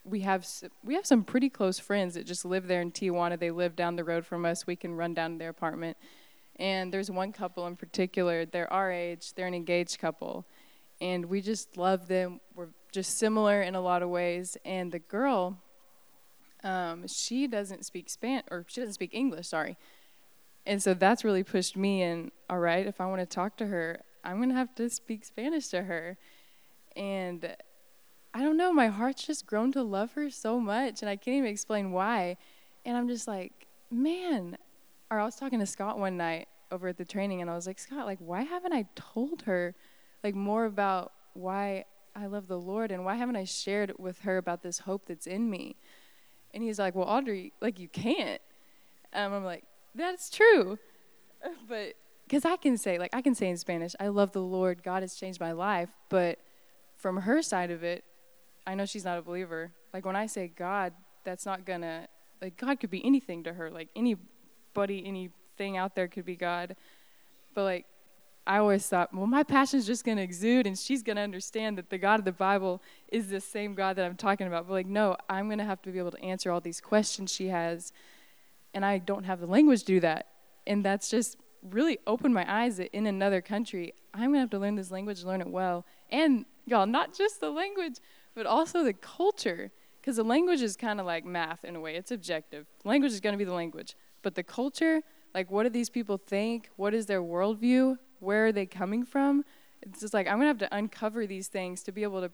we 0.05 0.19
have 0.19 0.45
we 0.83 0.93
have 0.93 1.05
some 1.07 1.23
pretty 1.23 1.49
close 1.49 1.79
friends 1.79 2.13
that 2.13 2.27
just 2.27 2.45
live 2.45 2.67
there 2.67 2.79
in 2.79 2.91
Tijuana. 2.91 3.39
They 3.39 3.49
live 3.49 3.75
down 3.75 3.95
the 3.95 4.03
road 4.03 4.23
from 4.23 4.45
us. 4.45 4.67
We 4.67 4.75
can 4.75 4.93
run 4.93 5.15
down 5.15 5.31
to 5.31 5.37
their 5.39 5.49
apartment. 5.49 5.97
And 6.57 6.93
there's 6.93 7.09
one 7.09 7.31
couple 7.31 7.65
in 7.65 7.75
particular. 7.75 8.45
They're 8.45 8.71
our 8.71 8.91
age. 8.91 9.33
They're 9.33 9.47
an 9.47 9.55
engaged 9.55 9.97
couple, 9.97 10.45
and 11.01 11.25
we 11.25 11.41
just 11.41 11.75
love 11.75 12.07
them. 12.07 12.39
We're 12.55 12.69
just 12.91 13.17
similar 13.17 13.63
in 13.63 13.73
a 13.73 13.81
lot 13.81 14.03
of 14.03 14.09
ways. 14.09 14.55
And 14.63 14.91
the 14.91 14.99
girl, 14.99 15.57
um, 16.63 17.07
she 17.07 17.47
doesn't 17.47 17.83
speak 17.83 18.11
Spanish, 18.11 18.45
or 18.51 18.63
she 18.67 18.79
doesn't 18.79 18.93
speak 18.93 19.15
English. 19.15 19.47
Sorry. 19.47 19.75
And 20.67 20.83
so 20.83 20.93
that's 20.93 21.23
really 21.23 21.43
pushed 21.43 21.75
me 21.75 22.03
in. 22.03 22.31
All 22.47 22.59
right, 22.59 22.85
if 22.85 23.01
I 23.01 23.07
want 23.07 23.21
to 23.21 23.25
talk 23.25 23.57
to 23.57 23.65
her, 23.65 24.01
I'm 24.23 24.39
gonna 24.39 24.53
have 24.53 24.75
to 24.75 24.87
speak 24.87 25.25
Spanish 25.25 25.69
to 25.69 25.81
her 25.81 26.19
and 26.95 27.55
I 28.33 28.41
don't 28.41 28.57
know, 28.57 28.73
my 28.73 28.87
heart's 28.87 29.25
just 29.25 29.45
grown 29.45 29.71
to 29.73 29.83
love 29.83 30.13
her 30.13 30.29
so 30.29 30.59
much, 30.59 31.01
and 31.01 31.09
I 31.09 31.15
can't 31.15 31.37
even 31.37 31.49
explain 31.49 31.91
why. 31.91 32.37
And 32.85 32.97
I'm 32.97 33.07
just 33.07 33.27
like, 33.27 33.67
man. 33.91 34.57
Or 35.11 35.19
I 35.19 35.25
was 35.25 35.35
talking 35.35 35.59
to 35.59 35.65
Scott 35.67 35.99
one 35.99 36.17
night 36.17 36.47
over 36.71 36.87
at 36.87 36.97
the 36.97 37.05
training, 37.05 37.41
and 37.41 37.49
I 37.49 37.53
was 37.55 37.67
like, 37.67 37.77
Scott, 37.77 38.07
like, 38.07 38.17
why 38.19 38.41
haven't 38.41 38.73
I 38.73 38.85
told 38.95 39.43
her, 39.43 39.75
like, 40.23 40.33
more 40.33 40.65
about 40.65 41.13
why 41.33 41.85
I 42.15 42.25
love 42.25 42.47
the 42.47 42.59
Lord, 42.59 42.91
and 42.91 43.05
why 43.05 43.15
haven't 43.15 43.35
I 43.35 43.43
shared 43.43 43.93
with 43.99 44.19
her 44.21 44.37
about 44.37 44.63
this 44.63 44.79
hope 44.79 45.05
that's 45.05 45.27
in 45.27 45.49
me? 45.49 45.75
And 46.51 46.63
he's 46.63 46.79
like, 46.79 46.95
well, 46.95 47.07
Audrey, 47.07 47.53
like, 47.61 47.79
you 47.79 47.87
can't. 47.87 48.41
Um, 49.13 49.33
I'm 49.33 49.43
like, 49.43 49.63
that's 49.93 50.31
true, 50.31 50.79
but 51.67 51.93
because 52.27 52.45
I 52.45 52.55
can 52.57 52.77
say, 52.77 52.97
like, 52.97 53.13
I 53.13 53.21
can 53.21 53.35
say 53.35 53.49
in 53.49 53.57
Spanish, 53.57 53.95
I 53.99 54.07
love 54.07 54.31
the 54.31 54.41
Lord, 54.41 54.81
God 54.81 55.03
has 55.03 55.13
changed 55.13 55.39
my 55.39 55.51
life, 55.51 55.89
but 56.09 56.39
from 57.03 57.17
her 57.17 57.41
side 57.41 57.69
of 57.69 57.83
it, 57.83 58.05
I 58.65 58.75
know 58.75 58.85
she's 58.85 59.03
not 59.03 59.17
a 59.17 59.21
believer. 59.21 59.73
Like 59.93 60.05
when 60.05 60.15
I 60.15 60.25
say 60.25 60.47
God, 60.47 60.93
that's 61.25 61.45
not 61.45 61.65
gonna 61.65 62.07
like 62.41 62.55
God 62.55 62.79
could 62.79 62.89
be 62.89 63.05
anything 63.05 63.43
to 63.43 63.51
her. 63.53 63.69
Like 63.69 63.89
anybody, 63.93 65.03
anything 65.05 65.75
out 65.75 65.95
there 65.95 66.07
could 66.07 66.25
be 66.25 66.37
God. 66.37 66.77
But 67.53 67.63
like 67.65 67.85
I 68.47 68.59
always 68.59 68.87
thought, 68.87 69.13
well, 69.13 69.27
my 69.27 69.43
passion's 69.43 69.85
just 69.85 70.05
gonna 70.05 70.21
exude, 70.21 70.65
and 70.65 70.79
she's 70.79 71.03
gonna 71.03 71.19
understand 71.19 71.77
that 71.77 71.89
the 71.89 71.97
God 71.97 72.19
of 72.19 72.25
the 72.25 72.31
Bible 72.31 72.81
is 73.09 73.27
the 73.27 73.41
same 73.41 73.75
God 73.75 73.97
that 73.97 74.05
I'm 74.05 74.15
talking 74.15 74.47
about. 74.47 74.69
But 74.69 74.73
like, 74.73 74.87
no, 74.87 75.17
I'm 75.29 75.49
gonna 75.49 75.65
have 75.65 75.81
to 75.81 75.91
be 75.91 75.99
able 75.99 76.11
to 76.11 76.23
answer 76.23 76.51
all 76.51 76.61
these 76.61 76.79
questions 76.79 77.33
she 77.33 77.49
has, 77.49 77.91
and 78.73 78.85
I 78.85 78.97
don't 78.97 79.25
have 79.25 79.41
the 79.41 79.47
language 79.47 79.81
to 79.81 79.85
do 79.87 79.99
that. 79.99 80.27
And 80.65 80.85
that's 80.85 81.09
just 81.09 81.35
really 81.69 81.99
opened 82.07 82.33
my 82.33 82.45
eyes 82.49 82.77
that 82.77 82.95
in 82.95 83.07
another 83.07 83.41
country, 83.41 83.93
I'm 84.13 84.29
gonna 84.29 84.39
have 84.39 84.51
to 84.51 84.59
learn 84.59 84.75
this 84.75 84.89
language, 84.89 85.25
learn 85.25 85.41
it 85.41 85.49
well, 85.49 85.85
and 86.09 86.45
y'all, 86.65 86.85
not 86.85 87.15
just 87.15 87.39
the 87.39 87.49
language, 87.49 87.97
but 88.35 88.45
also 88.45 88.83
the 88.83 88.93
culture. 88.93 89.71
Because 89.99 90.17
the 90.17 90.23
language 90.23 90.61
is 90.61 90.75
kind 90.75 90.99
of 90.99 91.05
like 91.05 91.23
math 91.25 91.63
in 91.63 91.75
a 91.75 91.79
way, 91.79 91.95
it's 91.95 92.11
objective. 92.11 92.65
Language 92.83 93.13
is 93.13 93.21
going 93.21 93.33
to 93.33 93.37
be 93.37 93.45
the 93.45 93.53
language. 93.53 93.95
But 94.21 94.35
the 94.35 94.43
culture, 94.43 95.01
like, 95.33 95.49
what 95.49 95.63
do 95.63 95.69
these 95.69 95.89
people 95.89 96.17
think? 96.17 96.69
What 96.75 96.93
is 96.93 97.05
their 97.05 97.21
worldview? 97.21 97.97
Where 98.19 98.47
are 98.47 98.51
they 98.51 98.65
coming 98.65 99.05
from? 99.05 99.45
It's 99.81 100.01
just 100.01 100.13
like, 100.13 100.27
I'm 100.27 100.39
going 100.39 100.45
to 100.45 100.47
have 100.47 100.69
to 100.69 100.75
uncover 100.75 101.25
these 101.25 101.47
things 101.47 101.83
to 101.83 101.91
be 101.91 102.03
able 102.03 102.21
to 102.21 102.31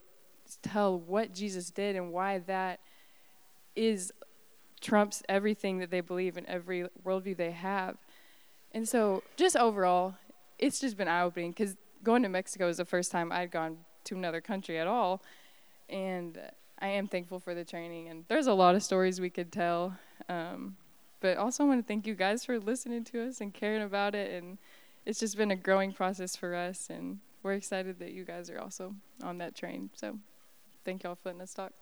tell 0.61 0.99
what 0.99 1.33
Jesus 1.33 1.69
did 1.69 1.95
and 1.95 2.11
why 2.11 2.39
that 2.39 2.79
is 3.75 4.11
trumps 4.81 5.21
everything 5.27 5.79
that 5.79 5.91
they 5.91 6.01
believe 6.01 6.37
and 6.37 6.45
every 6.47 6.87
worldview 7.05 7.35
they 7.35 7.51
have. 7.51 7.97
And 8.71 8.87
so, 8.87 9.23
just 9.35 9.55
overall, 9.55 10.15
it's 10.57 10.79
just 10.79 10.97
been 10.97 11.07
eye 11.07 11.21
opening 11.21 11.51
because 11.51 11.75
going 12.03 12.23
to 12.23 12.29
Mexico 12.29 12.67
was 12.67 12.77
the 12.77 12.85
first 12.85 13.11
time 13.11 13.31
I'd 13.31 13.51
gone 13.51 13.77
to 14.09 14.15
another 14.15 14.41
country 14.41 14.79
at 14.79 14.87
all. 14.87 15.21
And 15.89 16.39
I 16.79 16.87
am 16.87 17.07
thankful 17.07 17.39
for 17.39 17.55
the 17.55 17.63
training. 17.63 18.09
And 18.09 18.25
there's 18.27 18.47
a 18.47 18.53
lot 18.53 18.75
of 18.75 18.83
stories 18.83 19.19
we 19.19 19.29
could 19.29 19.51
tell. 19.51 19.97
Um, 20.27 20.75
but 21.21 21.37
also, 21.37 21.63
I 21.63 21.67
want 21.67 21.81
to 21.81 21.87
thank 21.87 22.07
you 22.07 22.15
guys 22.15 22.45
for 22.45 22.59
listening 22.59 23.03
to 23.05 23.27
us 23.27 23.41
and 23.41 23.53
caring 23.53 23.81
about 23.81 24.15
it. 24.15 24.31
And 24.31 24.57
it's 25.05 25.19
just 25.19 25.37
been 25.37 25.51
a 25.51 25.55
growing 25.55 25.91
process 25.91 26.35
for 26.35 26.55
us. 26.55 26.89
And 26.89 27.19
we're 27.43 27.53
excited 27.53 27.99
that 27.99 28.11
you 28.11 28.23
guys 28.23 28.49
are 28.49 28.59
also 28.59 28.95
on 29.23 29.37
that 29.39 29.55
train. 29.55 29.89
So 29.95 30.17
thank 30.85 31.03
y'all 31.03 31.15
for 31.15 31.29
letting 31.29 31.41
us 31.41 31.53
talk. 31.53 31.73